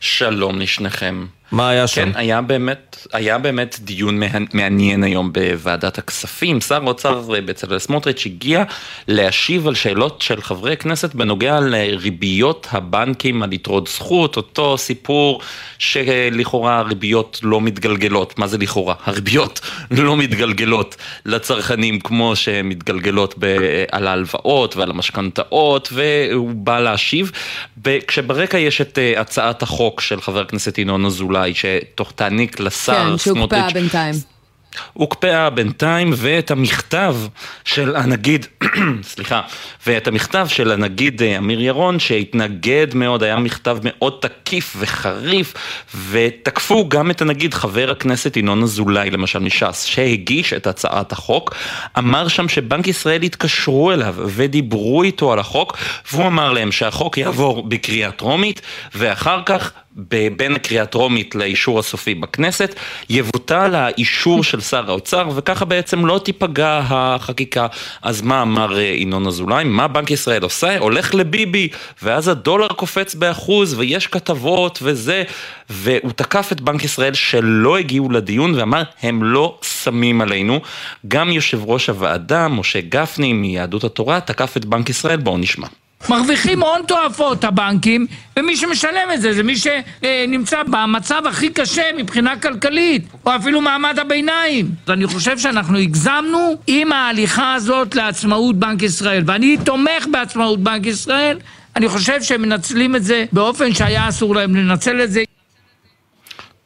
[0.00, 1.26] שלום לשניכם.
[1.52, 2.12] מה היה שם?
[2.12, 4.20] כן, היה באמת, היה באמת דיון
[4.52, 6.60] מעניין היום בוועדת הכספים.
[6.60, 8.64] שר האוצר בצלאל סמוטריץ' הגיע
[9.08, 15.40] להשיב על שאלות של חברי כנסת בנוגע לריביות הבנקים על יתרות זכות, אותו סיפור
[15.78, 18.38] שלכאורה הריביות לא מתגלגלות.
[18.38, 18.94] מה זה לכאורה?
[19.04, 20.96] הריביות לא מתגלגלות
[21.26, 27.32] לצרכנים כמו שהן מתגלגלות ב- על ההלוואות ועל המשכנתאות, והוא בא להשיב.
[28.06, 33.60] כשברקע יש את אה, הצעת החוק של חבר הכנסת ינון אזולאי, שתעניק לשר כן, סמוטריץ'.
[33.60, 34.14] שהוקפאה בינתיים.
[34.92, 37.16] הוקפאה בינתיים, ואת המכתב
[37.64, 38.46] של הנגיד,
[39.02, 39.40] סליחה,
[39.86, 45.54] ואת המכתב של הנגיד אה, אמיר ירון, שהתנגד מאוד, היה מכתב מאוד תקיף וחריף,
[46.10, 51.54] ותקפו גם את הנגיד חבר הכנסת ינון אזולאי, למשל מש"ס, שהגיש את הצעת החוק,
[51.98, 55.76] אמר שם שבנק ישראל התקשרו אליו ודיברו איתו על החוק,
[56.12, 58.60] והוא אמר להם שהחוק יעבור בקריאה טרומית,
[58.94, 59.72] ואחר כך
[60.36, 62.74] בין הקריאה הטרומית לאישור הסופי בכנסת,
[63.10, 67.66] יבוטל האישור של שר האוצר, וככה בעצם לא תיפגע החקיקה.
[68.02, 69.64] אז מה אמר אה, ינון אזולאי?
[69.64, 70.78] מה בנק ישראל עושה?
[70.78, 71.68] הולך לביבי,
[72.02, 75.22] ואז הדולר קופץ באחוז, ויש כתבות וזה,
[75.70, 80.60] והוא תקף את בנק ישראל שלא הגיעו לדיון, ואמר, הם לא שמים עלינו.
[81.08, 85.66] גם יושב ראש הוועדה, משה גפני מיהדות התורה, תקף את בנק ישראל, בואו נשמע.
[86.08, 88.06] מרוויחים הון תועפות הבנקים,
[88.38, 93.98] ומי שמשלם את זה זה מי שנמצא במצב הכי קשה מבחינה כלכלית, או אפילו מעמד
[93.98, 94.70] הביניים.
[94.88, 101.38] אני חושב שאנחנו הגזמנו עם ההליכה הזאת לעצמאות בנק ישראל, ואני תומך בעצמאות בנק ישראל.
[101.76, 105.22] אני חושב שהם מנצלים את זה באופן שהיה אסור להם לנצל את זה.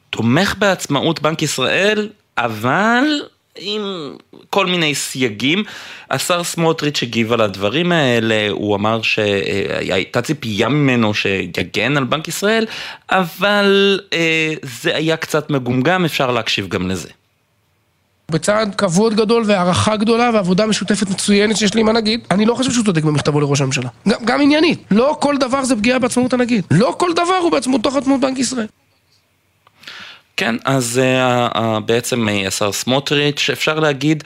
[0.09, 3.21] תומך בעצמאות בנק ישראל, אבל
[3.59, 4.15] עם
[4.49, 5.63] כל מיני סייגים.
[6.11, 12.65] השר סמוטריץ' הגיב על הדברים האלה, הוא אמר שהייתה ציפייה ממנו שיגן על בנק ישראל,
[13.09, 17.09] אבל אה, זה היה קצת מגומגם, אפשר להקשיב גם לזה.
[18.31, 22.71] בצד כבוד גדול והערכה גדולה ועבודה משותפת מצוינת שיש לי עם הנגיד, אני לא חושב
[22.71, 23.89] שהוא צודק במכתבו לראש הממשלה.
[24.07, 24.83] גם, גם עניינית.
[24.91, 26.63] לא כל דבר זה פגיעה בעצמאות הנגיד.
[26.71, 28.67] לא כל דבר הוא בעצמאות תוך עצמאות בנק ישראל.
[30.37, 34.23] כן, אז uh, בעצם uh, השר סמוטריץ', אפשר להגיד,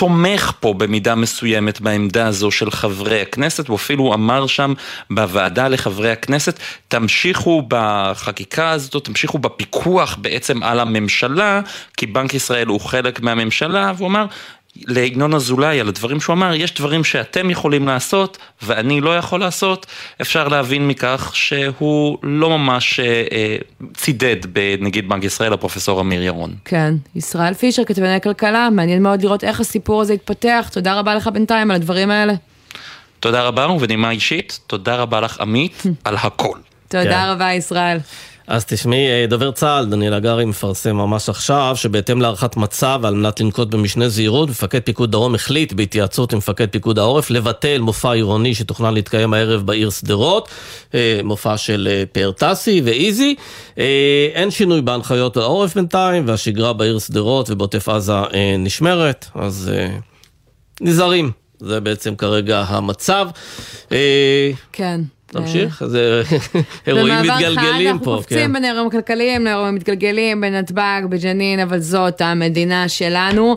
[0.00, 4.74] תומך פה במידה מסוימת בעמדה הזו של חברי הכנסת, הוא אפילו אמר שם
[5.10, 6.58] בוועדה לחברי הכנסת,
[6.88, 11.60] תמשיכו בחקיקה הזאת, תמשיכו בפיקוח בעצם על הממשלה,
[11.96, 14.26] כי בנק ישראל הוא חלק מהממשלה, והוא אמר,
[14.76, 19.86] לינון אזולאי על הדברים שהוא אמר, יש דברים שאתם יכולים לעשות ואני לא יכול לעשות,
[20.20, 23.56] אפשר להבין מכך שהוא לא ממש אה, אה,
[23.94, 26.54] צידד בנגיד בנק ישראל, הפרופסור אמיר ירון.
[26.64, 31.26] כן, ישראל פישר, כתבני כלכלה, מעניין מאוד לראות איך הסיפור הזה יתפתח, תודה רבה לך
[31.26, 32.34] בינתיים על הדברים האלה.
[33.20, 36.58] תודה רבה, ובנימה אישית, תודה רבה לך עמית על הכל.
[36.88, 37.28] תודה כן.
[37.28, 37.98] רבה ישראל.
[38.50, 43.40] אז תשמעי, אה, דובר צה"ל, דניאל הגרי מפרסם ממש עכשיו, שבהתאם להערכת מצב, על מנת
[43.40, 48.54] לנקוט במשנה זהירות, מפקד פיקוד דרום החליט בהתייעצות עם מפקד פיקוד העורף לבטל מופע עירוני
[48.54, 50.48] שתוכנן להתקיים הערב בעיר שדרות,
[50.94, 53.34] אה, מופע של אה, פאר טסי ואיזי.
[54.34, 58.12] אין שינוי בהנחיות העורף בינתיים, והשגרה בעיר שדרות ובעוטף עזה
[58.58, 59.70] נשמרת, אז
[60.80, 61.30] נזהרים.
[61.60, 63.28] זה בעצם כרגע המצב.
[64.72, 65.00] כן.
[65.34, 65.84] נמשיך?
[65.86, 66.22] זה
[66.86, 68.10] אירועים מתגלגלים פה.
[68.10, 68.52] אנחנו קופצים כן.
[68.52, 73.56] בין האירועים הכלכליים לאירועים מתגלגלים בנתב"ג, בג'נין, אבל זאת המדינה שלנו.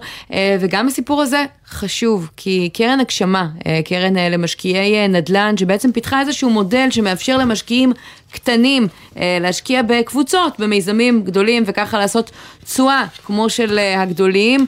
[0.59, 3.47] וגם הסיפור הזה חשוב, כי קרן הגשמה,
[3.85, 7.93] קרן למשקיעי נדל"ן, שבעצם פיתחה איזשהו מודל שמאפשר למשקיעים
[8.33, 12.31] קטנים להשקיע בקבוצות, במיזמים גדולים, וככה לעשות
[12.65, 14.65] תשואה כמו של הגדולים,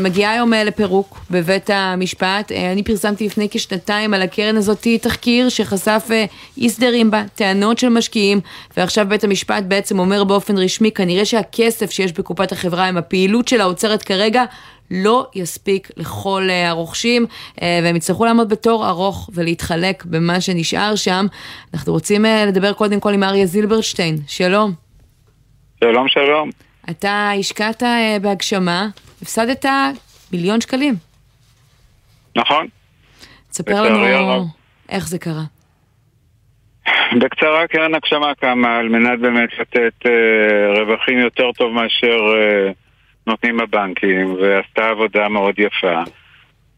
[0.00, 2.52] מגיעה היום לפירוק בבית המשפט.
[2.72, 6.08] אני פרסמתי לפני כשנתיים על הקרן הזאת תחקיר שחשף
[6.58, 8.40] אי סדרים בה, טענות של משקיעים,
[8.76, 13.64] ועכשיו בית המשפט בעצם אומר באופן רשמי, כנראה שהכסף שיש בקופת החברה עם הפעילות שלה
[13.64, 14.44] עוצרת כרגע,
[14.90, 17.26] לא יספיק לכל הרוכשים,
[17.62, 21.26] והם יצטרכו לעמוד בתור ארוך ולהתחלק במה שנשאר שם.
[21.74, 24.72] אנחנו רוצים לדבר קודם כל עם אריה זילברשטיין, שלום.
[25.80, 26.50] שלום, שלום.
[26.90, 27.82] אתה השקעת
[28.22, 28.88] בהגשמה,
[29.22, 29.66] הפסדת
[30.32, 30.94] מיליון שקלים.
[32.36, 32.66] נכון.
[33.50, 34.46] תספר לנו
[34.88, 35.42] איך זה קרה.
[37.20, 42.72] בקצרה, קרן הגשמה קמה על מנת באמת לתת אה, רווחים יותר טוב מאשר אה,
[43.26, 46.02] נותנים הבנקים, ועשתה עבודה מאוד יפה.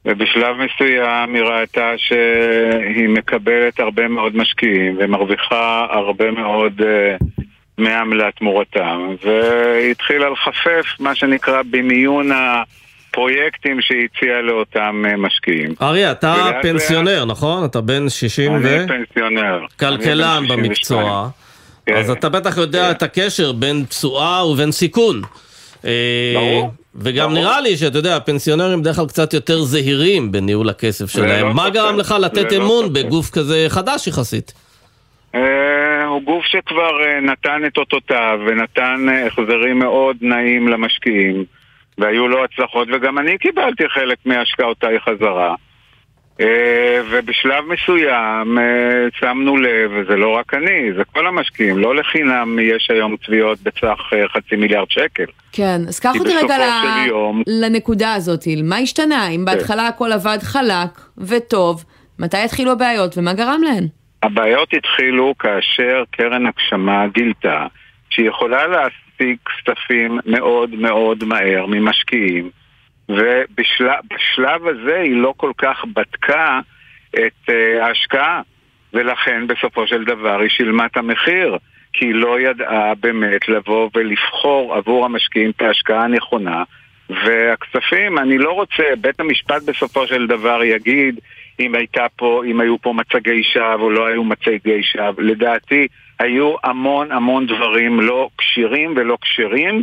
[0.06, 9.14] ובשלב מסוים היא ראתה שהיא מקבלת הרבה מאוד משקיעים ומרוויחה הרבה מאוד uh, עמלה תמורתם
[9.24, 15.74] והיא התחילה לחפף מה שנקרא במיון הפרויקטים שהיא הציעה לאותם uh, משקיעים.
[15.82, 17.64] אריה, אתה פנסיונר, נכון?
[17.64, 18.86] אתה בן 60 אני ו...
[18.88, 19.60] פנסיונר.
[19.80, 21.28] כלכלן במקצוע.
[21.94, 25.22] אז אתה בטח יודע את הקשר בין תשואה ובין סיכון.
[25.86, 26.72] אה, ברור.
[26.94, 31.56] וגם נראה לי שאתה יודע, הפנסיונרים בדרך כלל קצת יותר זהירים בניהול הכסף שלהם.
[31.56, 32.92] מה גרם לך לתת אמון.
[32.92, 34.52] בגוף כזה חדש יחסית?
[35.34, 41.44] אה, הוא גוף שכבר אה, נתן את אותותיו ונתן החזרים מאוד נעים למשקיעים
[41.98, 45.54] והיו לו הצלחות וגם אני קיבלתי חלק מהשקעותיי חזרה
[47.10, 48.64] ובשלב מסוים אה,
[49.18, 54.00] שמנו לב, וזה לא רק אני, זה כל המשקיעים, לא לחינם יש היום תביעות בסך
[54.12, 55.24] אה, חצי מיליארד שקל.
[55.52, 59.28] כן, אז קח אותי רגע ל- יום- לנקודה הזאת, מה השתנה?
[59.28, 61.84] אם בהתחלה הכל עבד חלק וטוב,
[62.18, 63.86] מתי התחילו הבעיות ומה גרם להן?
[64.22, 67.66] הבעיות התחילו כאשר קרן הגשמה גילתה
[68.10, 72.50] שהיא יכולה להשיג כספים מאוד מאוד מהר ממשקיעים
[73.08, 76.60] ובשלב הזה היא לא כל כך בדקה
[77.10, 78.42] את אה, ההשקעה
[78.92, 81.56] ולכן בסופו של דבר היא שילמה את המחיר
[81.92, 86.62] כי היא לא ידעה באמת לבוא ולבחור עבור המשקיעים את ההשקעה הנכונה
[87.10, 91.20] והכספים, אני לא רוצה, בית המשפט בסופו של דבר יגיד
[91.60, 95.22] אם הייתה פה, אם היו פה מצגי שווא או לא היו מצגי שווא.
[95.22, 95.86] לדעתי
[96.18, 99.82] היו המון המון דברים לא כשירים ולא כשרים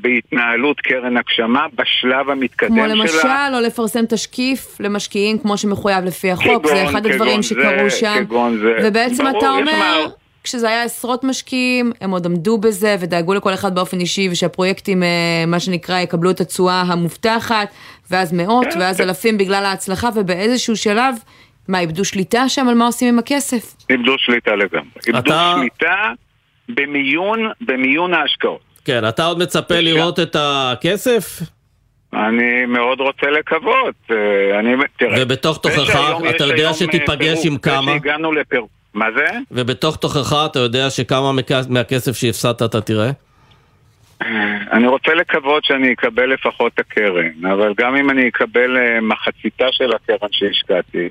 [0.00, 2.94] בהתנהלות קרן הגשמה בשלב המתקדם כמו שלה.
[2.94, 7.48] למשל, לא לפרסם תשקיף למשקיעים כמו שמחויב לפי החוק, זה כגון- אחד כגון הדברים זה,
[7.48, 8.14] שקרו שם.
[8.24, 8.78] כגון זה.
[8.84, 9.96] ובעצם ברור, אתה אומר, מה-
[10.44, 15.08] כשזה היה עשרות משקיעים, הם עוד עמדו בזה ודאגו לכל אחד באופן אישי, ושהפרויקטים, אה,
[15.46, 17.68] מה שנקרא, יקבלו את התשואה המובטחת,
[18.10, 19.02] ואז מאות, כן, ואז כן.
[19.04, 21.14] אלפים בגלל ההצלחה, ובאיזשהו שלב,
[21.68, 23.74] מה, איבדו שליטה שם על מה עושים עם הכסף?
[23.90, 24.84] איבדו שליטה לגמרי.
[25.06, 25.94] איבדו אתה- שליטה
[26.68, 28.69] במיון, במיון ההשקעות.
[28.90, 31.40] כן, אתה עוד מצפה לראות את הכסף?
[32.14, 33.94] אני מאוד רוצה לקוות.
[34.10, 37.92] אה, אני, תראה, ובתוך תוכך, אתה יודע היום, שתיפגש אה, עם כמה?
[37.92, 38.70] שהגענו לפירוק.
[38.94, 39.26] מה זה?
[39.50, 41.30] ובתוך תוכך אתה יודע שכמה
[41.68, 43.10] מהכסף שהפסדת אתה תראה?
[44.72, 49.66] אני רוצה לקוות שאני אקבל לפחות את הקרן, אבל גם אם אני אקבל אה, מחציתה
[49.70, 51.08] של הקרן שהשקעתי,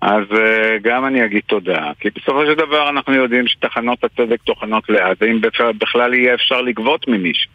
[0.00, 1.90] אז אה, גם אני אגיד תודה.
[2.00, 6.60] כי בסופו של דבר אנחנו יודעים שטחנות הצדק טוחנות לאט, ואם בכלל- בכלל יהיה אפשר
[6.60, 7.50] לגבות ממישהו.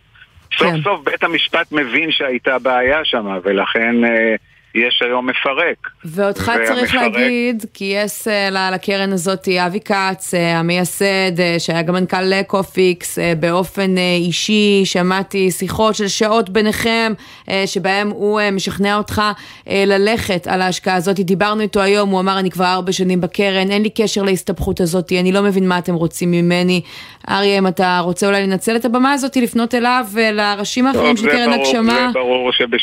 [0.57, 0.81] סוף כן.
[0.83, 4.35] סוף בית המשפט מבין שהייתה בעיה שם, ולכן אה,
[4.75, 5.77] יש היום מפרק.
[6.05, 11.05] ואותך צריך והמפרק- להגיד, גייס אה, ל- לקרן הזאת אבי כץ, אה, המייסד,
[11.39, 17.13] אה, שהיה גם מנכ"ל אה, קופיקס, אה, באופן אה, אישי, שמעתי שיחות של שעות ביניכם,
[17.49, 19.21] אה, שבהם הוא אה, משכנע אותך
[19.69, 21.19] אה, ללכת על ההשקעה הזאת.
[21.19, 25.11] דיברנו איתו היום, הוא אמר, אני כבר ארבע שנים בקרן, אין לי קשר להסתבכות הזאת,
[25.19, 26.81] אני לא מבין מה אתם רוצים ממני.
[27.29, 31.53] אריה, אם אתה רוצה אולי לנצל את הבמה הזאת, לפנות אליו ולראשים האחרים של קרן
[31.53, 32.11] הגשמה.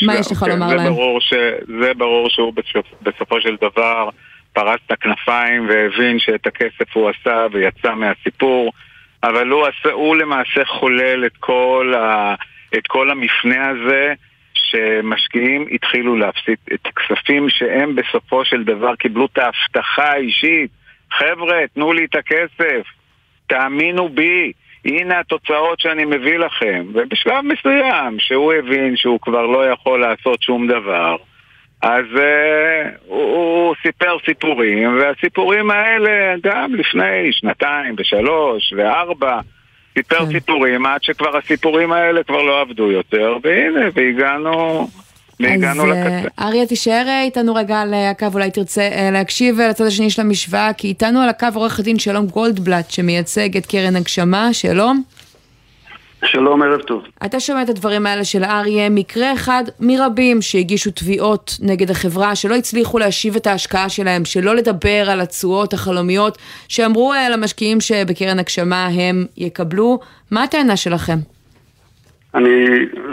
[0.05, 0.93] מה יש לך כן, לומר זה להם?
[0.93, 1.33] ברור, ש,
[1.81, 4.09] זה ברור שהוא בסופ, בסופו של דבר
[4.53, 8.73] פרס את הכנפיים והבין שאת הכסף הוא עשה ויצא מהסיפור,
[9.23, 12.35] אבל הוא, עשה, הוא למעשה חולל את כל, ה,
[12.77, 14.13] את כל המפנה הזה.
[14.53, 20.71] שמשקיעים התחילו להפסיד את הכספים שהם בסופו של דבר קיבלו את ההבטחה האישית
[21.11, 22.87] חבר'ה, תנו לי את הכסף,
[23.47, 24.51] תאמינו בי,
[24.85, 26.85] הנה התוצאות שאני מביא לכם.
[26.93, 31.15] ובשלב מסוים, שהוא הבין שהוא כבר לא יכול לעשות שום דבר,
[31.81, 32.19] אז uh,
[33.07, 39.39] הוא, הוא סיפר סיפורים, והסיפורים האלה גם לפני שנתיים ושלוש וארבע,
[39.93, 44.87] סיפר סיפורים עד שכבר הסיפורים האלה כבר לא עבדו יותר, והנה, והגענו,
[45.39, 46.27] והגענו אז לקצה.
[46.39, 50.73] אה, אריה, תישאר איתנו רגע על אה, הקו, אולי תרצה להקשיב לצד השני של המשוואה,
[50.73, 55.03] כי איתנו על הקו עורך הדין שלום גולדבלט, שמייצג את קרן הגשמה, שלום.
[56.25, 57.03] שלום, ערב טוב.
[57.25, 62.55] אתה שומע את הדברים האלה של אריה, מקרה אחד מרבים שהגישו תביעות נגד החברה, שלא
[62.55, 68.85] הצליחו להשיב את ההשקעה שלהם, שלא לדבר על התשואות החלומיות, שאמרו אה, למשקיעים שבקרן הגשמה
[68.85, 69.99] הם יקבלו.
[70.31, 71.17] מה הטענה שלכם?
[72.35, 72.65] אני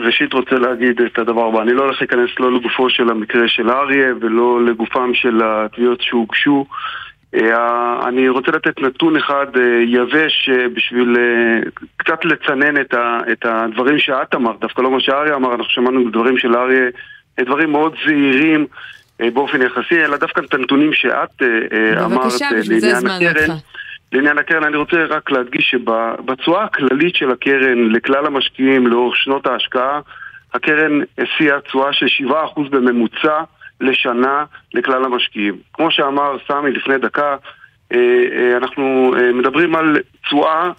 [0.05, 3.71] ראשית רוצה להגיד את הדבר הבא, אני לא הולך להיכנס לא לגופו של המקרה של
[3.71, 6.67] אריה ולא לגופם של התביעות שהוגשו.
[7.35, 11.17] אה, אני רוצה לתת נתון אחד אה, יבש אה, בשביל
[11.97, 16.11] קצת לצנן את, ה, את הדברים שאת אמרת, דווקא לא מה שאריה אמר, אנחנו שמענו
[16.11, 16.91] דברים של אריה,
[17.41, 18.67] דברים מאוד זהירים
[19.21, 21.43] באופן יחסי, אלא דווקא את הנתונים שאת
[22.05, 23.57] אמרת בבקשה, זה לעניין הקרן.
[24.13, 30.01] לעניין הקרן, אני רוצה רק להדגיש שבתשואה הכללית של הקרן לכלל המשקיעים לאורך שנות ההשקעה,
[30.55, 32.07] הקרן השיאה תשואה של
[32.57, 33.43] 7% בממוצע
[33.81, 35.57] לשנה לכלל המשקיעים.
[35.73, 37.37] כמו שאמר סמי לפני דקה,
[37.93, 37.99] אה,
[38.33, 40.71] אה, אנחנו אה, מדברים על תשואה,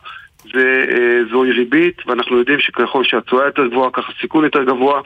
[0.54, 5.02] זה, אה, זוהי ריבית, ואנחנו יודעים שככל שהתשואה יותר גבוהה, ככה סיכון יותר גבוה.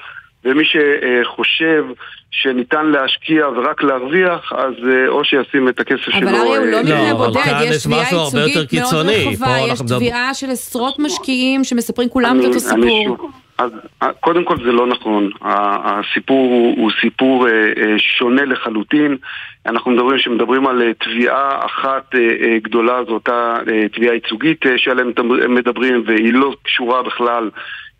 [0.46, 1.86] ומי שחושב
[2.32, 4.74] שניתן להשקיע ורק להרוויח, אז
[5.08, 6.30] או שישים את הכסף שלו...
[6.30, 9.06] אבל אריה הוא לא מקרה אבל בודד, יש תביעה ייצוגית מאוד.
[9.06, 13.32] רחבה, יש תביעה של עשרות משקיעים שמספרים כולם את אותו סיפור.
[13.58, 13.72] אז
[14.04, 19.18] אה, קודם כל זה לא נכון, הסיפור הוא, הוא סיפור אה, אה, שונה לחלוטין,
[19.66, 22.16] אנחנו מדברים, שמדברים על תביעה אחת
[22.62, 23.56] גדולה, זו אותה
[23.92, 27.50] תביעה ייצוגית אה, שעליה הם מדברים והיא לא קשורה בכלל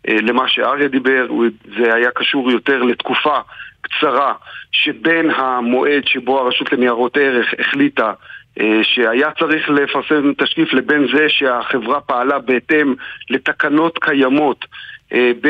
[0.08, 1.26] למה שאריה דיבר,
[1.78, 3.38] זה היה קשור יותר לתקופה
[3.80, 4.32] קצרה
[4.72, 8.12] שבין המועד שבו הרשות לניירות ערך החליטה
[8.82, 12.94] שהיה צריך לפרסם תשקיף לבין זה שהחברה פעלה בהתאם
[13.30, 14.66] לתקנות קיימות
[15.14, 15.46] אה, ב,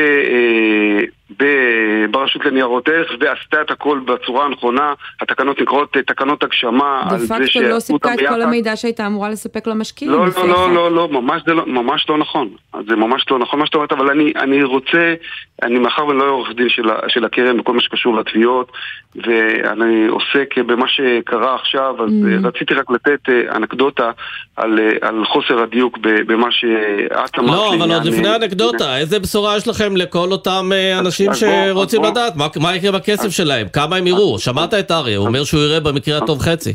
[2.11, 7.20] ברשות לניירות ערך ועשתה את הכל בצורה הנכונה, התקנות נקראות אה, תקנות הגשמה דה על
[7.20, 8.43] זה פקטו לא סיפקה את כל.
[8.43, 10.12] המידע שהייתה אמורה לספק למשקיעים.
[10.12, 10.75] לא, לא, לא.
[10.75, 12.49] לא, לא, ממש לא, ממש לא נכון.
[12.72, 15.14] אז זה ממש לא נכון מה שאת אומרת, אבל אני, אני רוצה,
[15.62, 18.72] אני מאחר ואני לא עורך דין של, של הקרן בכל מה שקשור לתביעות,
[19.16, 22.45] ואני עוסק במה שקרה עכשיו, אז Mm.
[22.45, 24.11] אה, רציתי רק לתת אה, אנקדוטה
[24.57, 27.51] על, אה, על חוסר הדיוק ב- במה שאת אמרת.
[27.57, 32.11] לא, אבל עוד לפני האנקדוטה, איזה בשורה יש לכם לכל אותם אה, אנשים שרוצים בוא.
[32.11, 32.37] לדעת?
[32.37, 33.67] מה- מה יקרה בכסף שלהם?
[33.73, 34.39] כמה הם יראו?
[34.39, 36.75] שמעת את אריה, הוא אומר שהוא יראה במקרה הטוב חצי.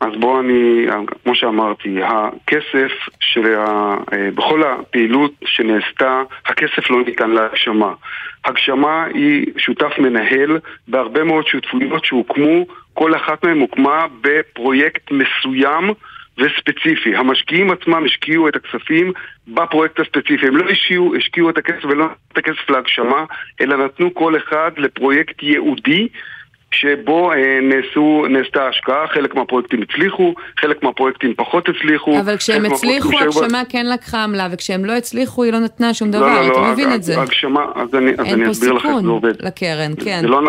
[0.00, 0.86] אז בואו אני,
[1.24, 3.94] כמו שאמרתי, הכסף של ה...
[4.12, 7.92] אה, בכל הפעילות שנעשתה, הכסף לא ניתן להגשמה.
[8.44, 10.58] הגשמה היא שותף מנהל
[10.88, 15.90] בהרבה מאוד שותפויות שהוקמו, כל אחת מהן הוקמה בפרויקט מסוים
[16.40, 17.16] וספציפי.
[17.16, 19.12] המשקיעים עצמם השקיעו את הכספים
[19.48, 20.46] בפרויקט הספציפי.
[20.46, 23.24] הם לא השקיעו, השקיעו את הכסף ולא נתנו את הכסף להגשמה,
[23.60, 26.08] אלא נתנו כל אחד לפרויקט ייעודי
[26.74, 32.20] שבו אה, נעשו, נעשתה השקעה, חלק מהפרויקטים הצליחו, חלק מהפרויקטים פחות הצליחו.
[32.20, 36.18] אבל כשהם הצליחו, הגשמה כן לקחה עמלה, וכשהם לא הצליחו, היא לא נתנה שום לא,
[36.18, 37.20] דבר, לא, לא, אתה מבין הג- את זה.
[37.22, 39.42] הגשמה, אז אני, אז אין אני פה אסביר לך איך סיכון זה עובד.
[39.46, 40.20] לקרן, כן.
[40.24, 40.40] לא,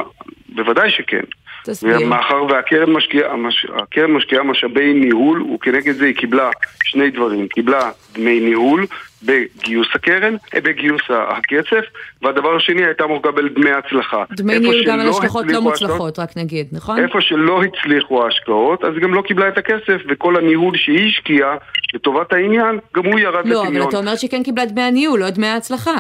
[0.50, 1.24] בוודאי שכן.
[1.66, 2.02] תסביר.
[2.02, 6.50] ומאחר והקרן משקיעה, המש, הקרן משקיעה משאבי ניהול, וכנגד זה היא קיבלה
[6.84, 7.48] שני דברים.
[7.48, 8.86] קיבלה דמי ניהול
[9.24, 11.86] בגיוס הקרן, אה, בגיוס הכסף,
[12.22, 14.24] והדבר השני הייתה אמור לקבל דמי הצלחה.
[14.32, 17.04] דמי ניהול גם על השלכות לא מוצלחות, רק נגיד, נכון?
[17.04, 21.56] איפה שלא הצליחו ההשקעות, אז היא גם לא קיבלה את הכסף, וכל הניהול שהיא השקיעה
[21.94, 23.90] לטובת העניין, גם הוא ירד לא, אבל לטמיון.
[23.90, 25.96] אתה אומר שהיא כן קיבלה דמי הניהול, לא דמי ההצלחה.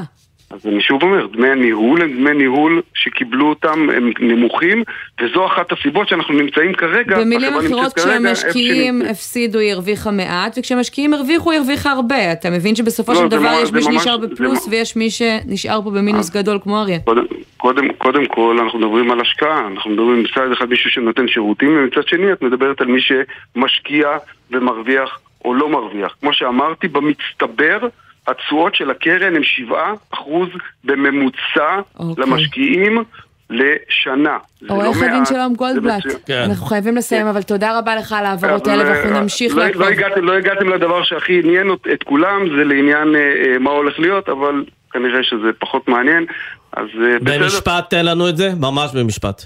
[0.53, 4.83] אז אני שוב אומר, דמי הניהול הם דמי ניהול שקיבלו אותם, הם נמוכים,
[5.21, 9.01] וזו אחת הסיבות שאנחנו נמצאים כרגע, במילים אחרות, כשהמשקיעים.
[9.09, 12.31] הפסידו היא הרוויחה מעט, וכשמשקיעים הרוויחו היא הרוויחה הרבה.
[12.31, 14.95] אתה מבין שבסופו לא, של זה דבר יש זה מי שנשאר זה בפלוס ממש- ויש
[14.95, 16.99] מי שנשאר פה במינוס גדול כמו אריה.
[16.99, 17.25] קודם,
[17.57, 22.07] קודם, קודם כל אנחנו מדברים על השקעה, אנחנו מדברים מצד אחד מישהו שנותן שירותים, ומצד
[22.07, 24.07] שני את מדברת על מי שמשקיע
[24.51, 26.15] ומרוויח או לא מרוויח.
[26.21, 27.77] כמו שאמרתי, במצטבר
[28.27, 29.41] התשואות של הקרן הם
[30.13, 30.15] 7%
[30.83, 32.23] בממוצע אוקיי.
[32.23, 33.03] למשקיעים
[33.49, 34.37] לשנה.
[34.61, 36.03] לא עורך הדין שלום גולדבלט.
[36.25, 36.43] כן.
[36.49, 39.81] אנחנו חייבים לסיים, אבל תודה רבה לך על ההעברות האלה, ואנחנו אה, נמשיך לא, לעקוב.
[39.81, 43.99] לא, הגעתם, לא הגעתם לדבר שהכי עניין את כולם, זה לעניין אה, אה, מה הולך
[43.99, 46.25] להיות, אבל כנראה שזה פחות מעניין.
[46.73, 47.43] אז אה, בסדר.
[47.43, 49.45] במשפט תן לנו את זה, ממש במשפט.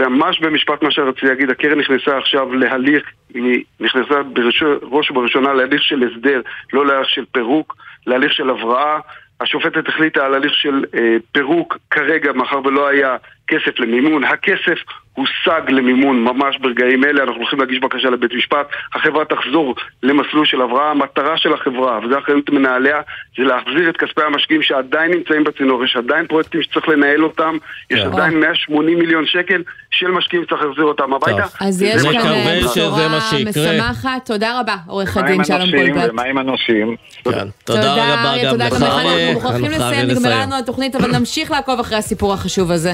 [0.00, 3.02] ממש במשפט מה שרציתי להגיד, הקרן נכנסה עכשיו להליך,
[3.34, 6.40] היא נכנסה בראש ובראשונה להליך של הסדר,
[6.72, 7.76] לא להליך של פירוק,
[8.06, 8.98] להליך של הבראה.
[9.40, 13.16] השופטת החליטה על הליך של אה, פירוק כרגע, מאחר ולא היה
[13.48, 14.24] כסף למימון.
[14.24, 14.78] הכסף
[15.14, 18.66] הושג למימון ממש ברגעים אלה, אנחנו הולכים להגיש בקשה לבית משפט.
[18.94, 20.90] החברה תחזור למסלול של הבראה.
[20.90, 23.00] המטרה של החברה, וזו אחריות מנהליה,
[23.36, 25.84] זה להחזיר את כספי המשקיעים שעדיין נמצאים בצינור.
[25.84, 27.56] יש עדיין פרויקטים שצריך לנהל אותם,
[27.90, 28.06] יש כן.
[28.06, 31.46] עדיין 180 מיליון שקל של משקיעים שצריך להחזיר אותם הביתה.
[31.60, 32.60] אז זה יש מה כאן אה.
[32.64, 33.08] בשורה
[33.48, 34.26] משמחת.
[34.26, 36.10] תודה רבה, עורך מה הדין שלום גולדבלט.
[36.10, 36.96] ומה עם הנושים?
[37.24, 37.48] כן.
[37.64, 38.82] תודה רבה גם תודה לך, גם לך.
[38.82, 39.28] אריה.
[39.28, 40.42] אנחנו מוכרחים אנחנו לסיים, נגמרה.
[40.42, 42.92] לנו התוכנית, אבל נמשיך לעקוב אחרי הסיפור החשוב הזה.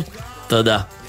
[0.48, 0.99] תודה.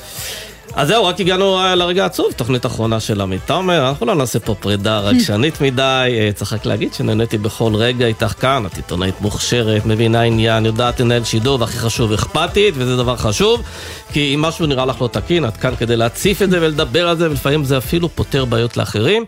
[0.76, 4.40] אז זהו, רק הגענו אה, לרגע העצוב, תוכנית אחרונה של עמית תומר, אנחנו לא נעשה
[4.40, 9.22] פה פרידה רגשנית מדי, אה, צריך רק להגיד שנהניתי בכל רגע איתך כאן, את עיתונאית
[9.22, 13.62] מוכשרת, מבינה עניין, יודעת לנהל שידור, והכי חשוב, אכפתית, וזה דבר חשוב,
[14.14, 17.18] כי אם משהו נראה לך לא תקין, את כאן כדי להציף את זה ולדבר על
[17.18, 19.26] זה, ולפעמים זה אפילו פותר בעיות לאחרים.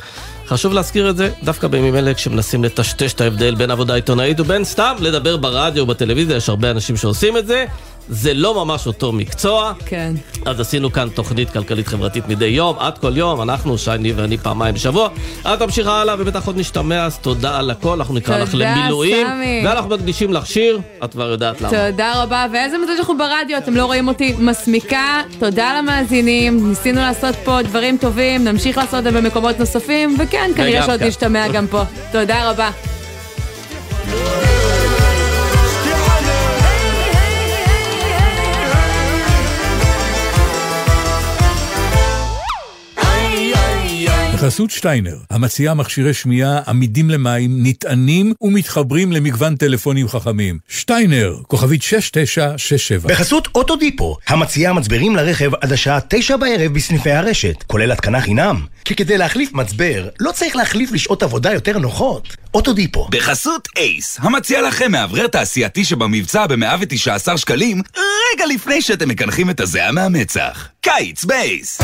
[0.48, 4.64] חשוב להזכיר את זה דווקא בימים אלה כשמנסים לטשטש את ההבדל בין עבודה עיתונאית ובין
[4.64, 7.66] סתם לדבר ברדיו או בטלוויזיה, יש הרבה אנשים שעושים את זה.
[8.10, 9.74] זה לא ממש אותו מקצוע.
[9.86, 10.14] כן.
[10.46, 14.76] אז עשינו כאן תוכנית כלכלית חברתית מדי יום, עד כל יום, אנחנו, שייני ואני פעמיים
[14.76, 15.10] בשבוע.
[15.42, 19.28] את תמשיכה הלאה ובטח עוד נשתמע, אז תודה על הכל, אנחנו נקרא לך תודה, למילואים.
[19.28, 19.62] סמי.
[19.66, 21.70] ואנחנו מקדישים לך שיר, את כבר יודעת למה.
[21.70, 25.22] תודה רבה, ואיזה מזל שאנחנו ברדיו, אתם לא רואים אותי מסמיקה.
[25.40, 30.86] תודה למאזינים, ניסינו לעשות פה דברים טובים, נמשיך לעשות את זה במקומות נוספים, וכן, כנראה
[30.86, 31.04] שעוד.
[31.04, 31.84] נשתמע גם פה.
[32.12, 32.70] תודה רבה.
[44.44, 50.60] בחסות שטיינר, המציעה מכשירי שמיעה עמידים למים, נטענים ומתחברים למגוון טלפונים חכמים.
[50.68, 53.14] שטיינר, כוכבית 6967.
[53.14, 58.66] בחסות אוטודיפו, המציעה מצברים לרכב עד השעה תשע בערב בסניפי הרשת, כולל התקנה חינם.
[58.86, 62.36] כי כדי להחליף מצבר, לא צריך להחליף לשעות עבודה יותר נוחות.
[62.54, 63.08] אוטודיפו.
[63.12, 69.92] בחסות אייס, המציע לכם מאוורר תעשייתי שבמבצע ב-119 שקלים, רגע לפני שאתם מקנחים את הזיעה
[69.92, 70.68] מהמצח.
[70.82, 71.80] קיץ בייס!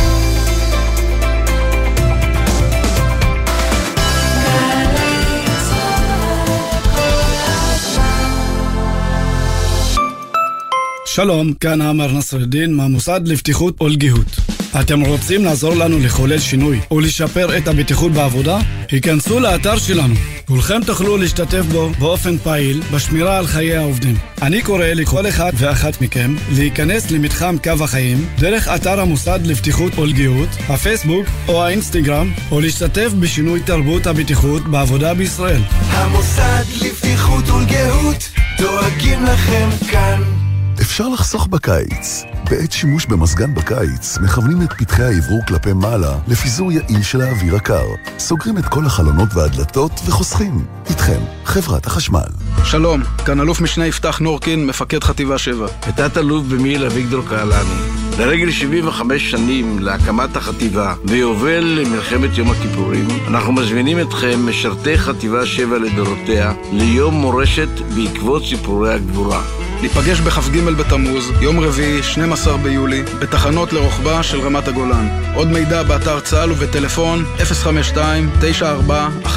[11.20, 14.36] שלום, כאן עמר נסרדין מהמוסד לבטיחות ולגיהות.
[14.82, 18.60] אתם רוצים לעזור לנו לחולל שינוי ולשפר את הבטיחות בעבודה?
[18.92, 20.16] היכנסו לאתר שלנו.
[20.46, 24.16] כולכם תוכלו להשתתף בו באופן פעיל בשמירה על חיי העובדים.
[24.42, 30.50] אני קורא לכל אחד ואחת מכם להיכנס למתחם קו החיים דרך אתר המוסד לבטיחות ולגיהות,
[30.70, 35.62] הפייסבוק או האינסטגרם, או להשתתף בשינוי תרבות הבטיחות בעבודה בישראל.
[35.72, 40.39] המוסד לבטיחות ולגהות דואגים לכם כאן
[40.82, 42.24] אפשר לחסוך בקיץ.
[42.50, 47.86] בעת שימוש במזגן בקיץ, מכוונים את פתחי האוורור כלפי מעלה לפיזור יעיל של האוויר הקר.
[48.20, 50.66] סוגרים את כל החלונות והדלתות וחוסכים.
[50.90, 52.30] איתכם, חברת החשמל.
[52.64, 55.68] שלום, כאן אלוף משנה יפתח נורקין, מפקד חטיבה 7.
[55.90, 58.00] ותת-אלוף במיל' אביגדור קהלני.
[58.20, 65.78] לרגל 75 שנים להקמת החטיבה ויובל למלחמת יום הכיפורים, אנחנו מזמינים אתכם, משרתי חטיבה 7
[65.78, 69.42] לדורותיה, ליום מורשת בעקבות סיפורי הגבורה.
[69.82, 72.04] ניפגש בכ"ג בתמוז, יום רביעי,
[72.40, 75.08] 12 ביולי, בתחנות לרוחבה של רמת הגולן.
[75.36, 79.30] עוד מידע באתר צה"ל ובטלפון 052-94-14-983.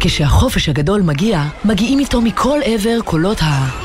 [0.00, 3.84] כשהחופש הגדול מגיע, מגיעים איתו מכל עבר קולות ה...